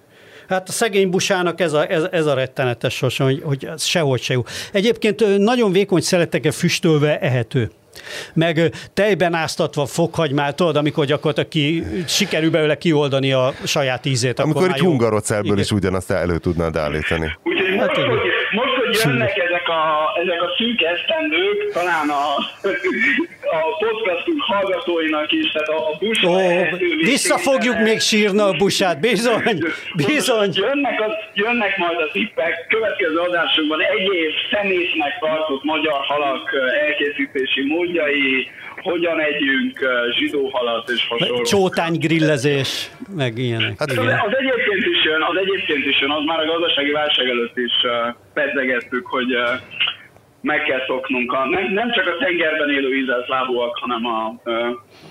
[0.48, 4.20] Hát a szegény busának ez a, ez, ez a rettenetes sorsa, hogy, hogy ez sehogy
[4.20, 4.43] se jó.
[4.73, 7.70] Egyébként nagyon vékony szeletekkel füstölve ehető
[8.35, 14.39] meg tejben áztatva fokhagymát, tudod, amikor gyakorlatilag ki, sikerül belőle kioldani a saját ízét.
[14.39, 17.39] Amikor egy hungarocelből is ugyanazt elő tudnád állítani.
[17.43, 18.20] Úgyhogy hát, most, hogy,
[18.51, 19.36] most, hogy jönnek
[19.68, 22.34] ezek a, ezek a szűk esztendők, talán a,
[23.56, 26.36] a podcastunk hallgatóinak is, tehát a, a busa Ó,
[27.00, 29.58] Vissza fogjuk még sírni a busát, bizony,
[30.06, 30.50] bizony.
[30.54, 36.50] Jönnek, az, jönnek majd a tippek, következő adásokban egyéb szemésznek tartott magyar halak
[36.80, 38.50] elkészítési módjai,
[38.90, 39.77] hogyan együnk
[40.19, 41.43] zsidóhalat és hasonló.
[41.43, 43.74] Csótány grillezés, meg ilyenek.
[43.78, 44.06] Hát igen.
[44.06, 47.56] Az, az egyébként is jön, az egyébként is jön, az már a gazdasági válság előtt
[47.56, 47.74] is
[48.35, 49.31] pedzegettük, hogy
[50.40, 54.35] meg kell szoknunk a, nem, nem csak a tengerben élő ízeltlábúak, hanem a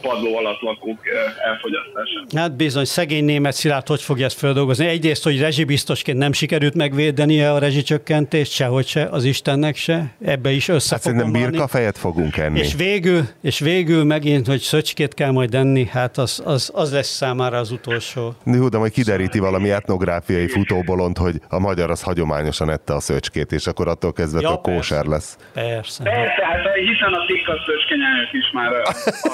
[0.02, 1.00] padló alatt lakók
[1.46, 2.24] elfogyasztása.
[2.36, 4.86] Hát bizony, szegény német Szilárd hogy fogja ezt feldolgozni?
[4.86, 10.16] Egyrészt, hogy rezsibiztosként nem sikerült megvédenie a rezsicsökkentést, sehogy se, az Istennek se.
[10.26, 12.60] Ebbe is össze hát szerintem birka fejet fogunk enni.
[12.60, 17.16] És végül, és végül megint, hogy szöcskét kell majd enni, hát az, az, az lesz
[17.16, 18.34] számára az utolsó.
[18.46, 23.52] Jó, de majd kideríti valami etnográfiai futóbolond, hogy a magyar az hagyományosan ette a szöcskét,
[23.52, 25.32] és akkor attól kezdve ja, a kóser lesz lesz.
[25.54, 26.04] Persze.
[26.04, 28.72] Persze, hát hiszen a tikkas szöcskenyájak is már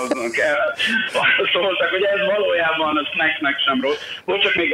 [0.03, 0.63] aznak el,
[1.53, 4.01] szóltak, hogy ez valójában a snacknek sem rossz.
[4.25, 4.69] Most csak még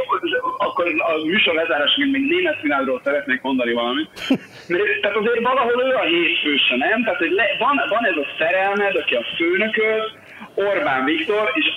[0.58, 4.10] akkor a műsor lezárásként még német színádról szeretnék mondani valamit.
[4.68, 7.04] Mert, tehát azért valahol ő a hétfőse, nem?
[7.04, 10.04] Tehát hogy le, van, van ez a szerelmed, aki a főnököd,
[10.54, 11.68] Orbán Viktor, és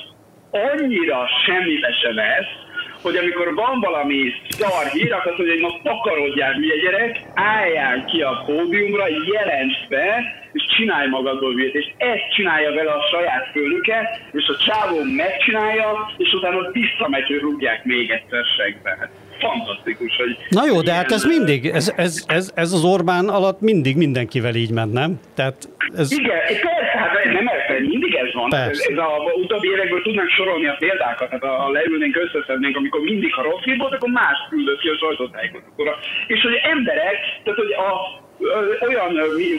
[0.51, 2.53] annyira semmibe se vesz,
[3.03, 8.43] hogy amikor van valami szar hír, akkor hogy na takarodjál, mi gyerek, álljál ki a
[8.47, 9.05] pódiumra,
[9.35, 11.75] jelentsd be, és csinálj magadból hülyét.
[11.75, 17.41] És ezt csinálja vele a saját főnöke, és a csávó megcsinálja, és utána visszamegy, hogy
[17.41, 18.97] rúgják még egyszer segbe.
[19.01, 20.37] Hát fantasztikus, hogy...
[20.49, 24.55] Na jó, de hát ez mindig, ez, ez, ez, ez az Orbán alatt mindig mindenkivel
[24.55, 25.21] így ment, nem?
[25.35, 26.13] Tehát ez...
[26.13, 28.49] Igen, persze, hát nem persze, mindig ez van.
[28.49, 28.93] Persze.
[28.93, 29.11] Ez a
[29.43, 33.95] utóbbi évekből tudnánk sorolni a példákat, tehát ha leülnénk, összeszednénk, amikor mindig, ha rossz volt,
[33.95, 35.99] akkor más küldött ki a sajtótájékoztatóra.
[36.27, 37.91] És hogy emberek, tehát hogy a
[38.89, 39.11] olyan,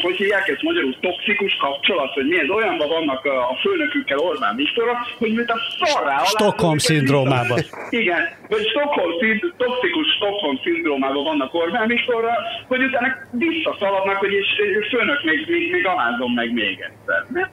[0.01, 4.93] hogy hívják ezt magyarul, toxikus kapcsolat, hogy mi ez, olyanban vannak a főnökükkel Orbán Viktorra,
[5.17, 6.23] hogy mint a szarrá alá...
[6.23, 7.59] Stockholm szindrómában.
[7.89, 9.11] Igen, vagy Stockholm,
[9.57, 12.33] toxikus Stockholm szindrómában vannak Orbán Viktorra,
[12.67, 14.47] hogy utána visszaszaladnak, hogy és,
[14.79, 17.25] és főnök még, még, még alázom meg még egyszer.
[17.27, 17.51] Mert,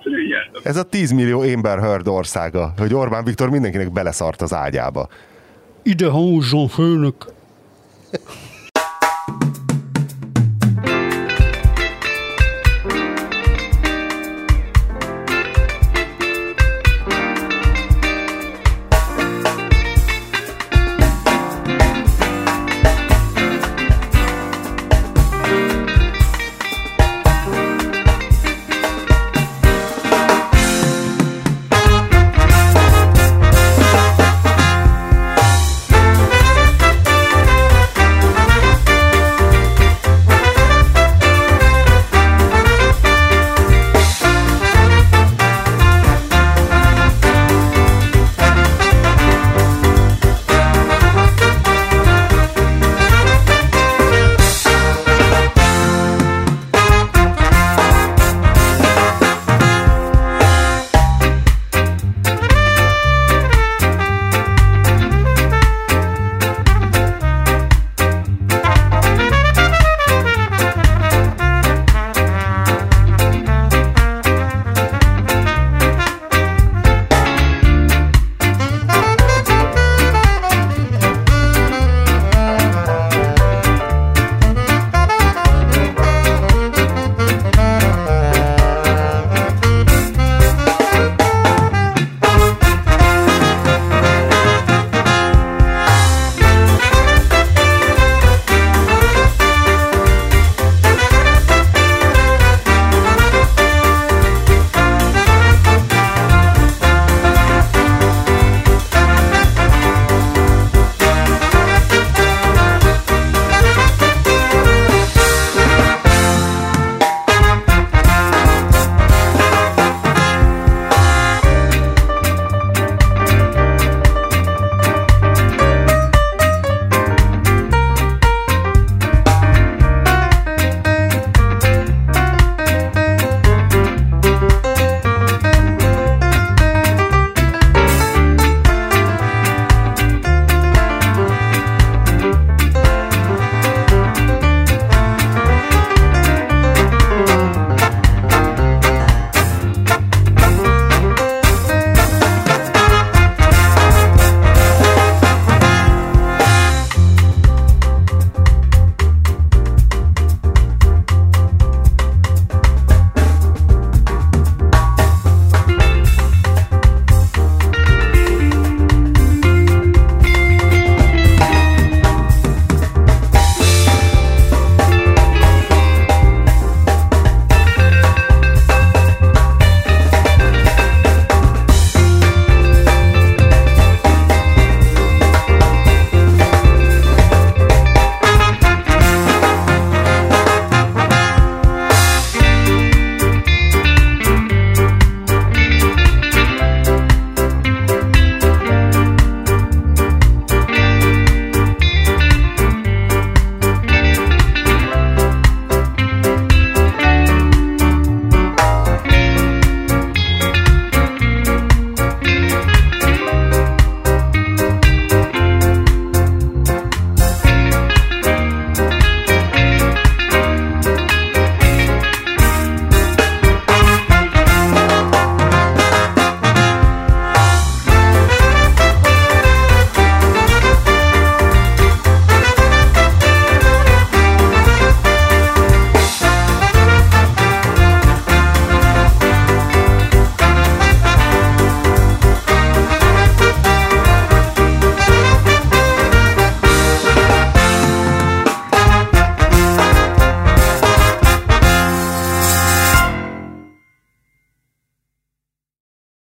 [0.63, 5.09] ez a 10 millió Amber Heard országa, hogy Orbán Viktor mindenkinek beleszart az ágyába.
[5.83, 7.15] Ide húzzon főnök!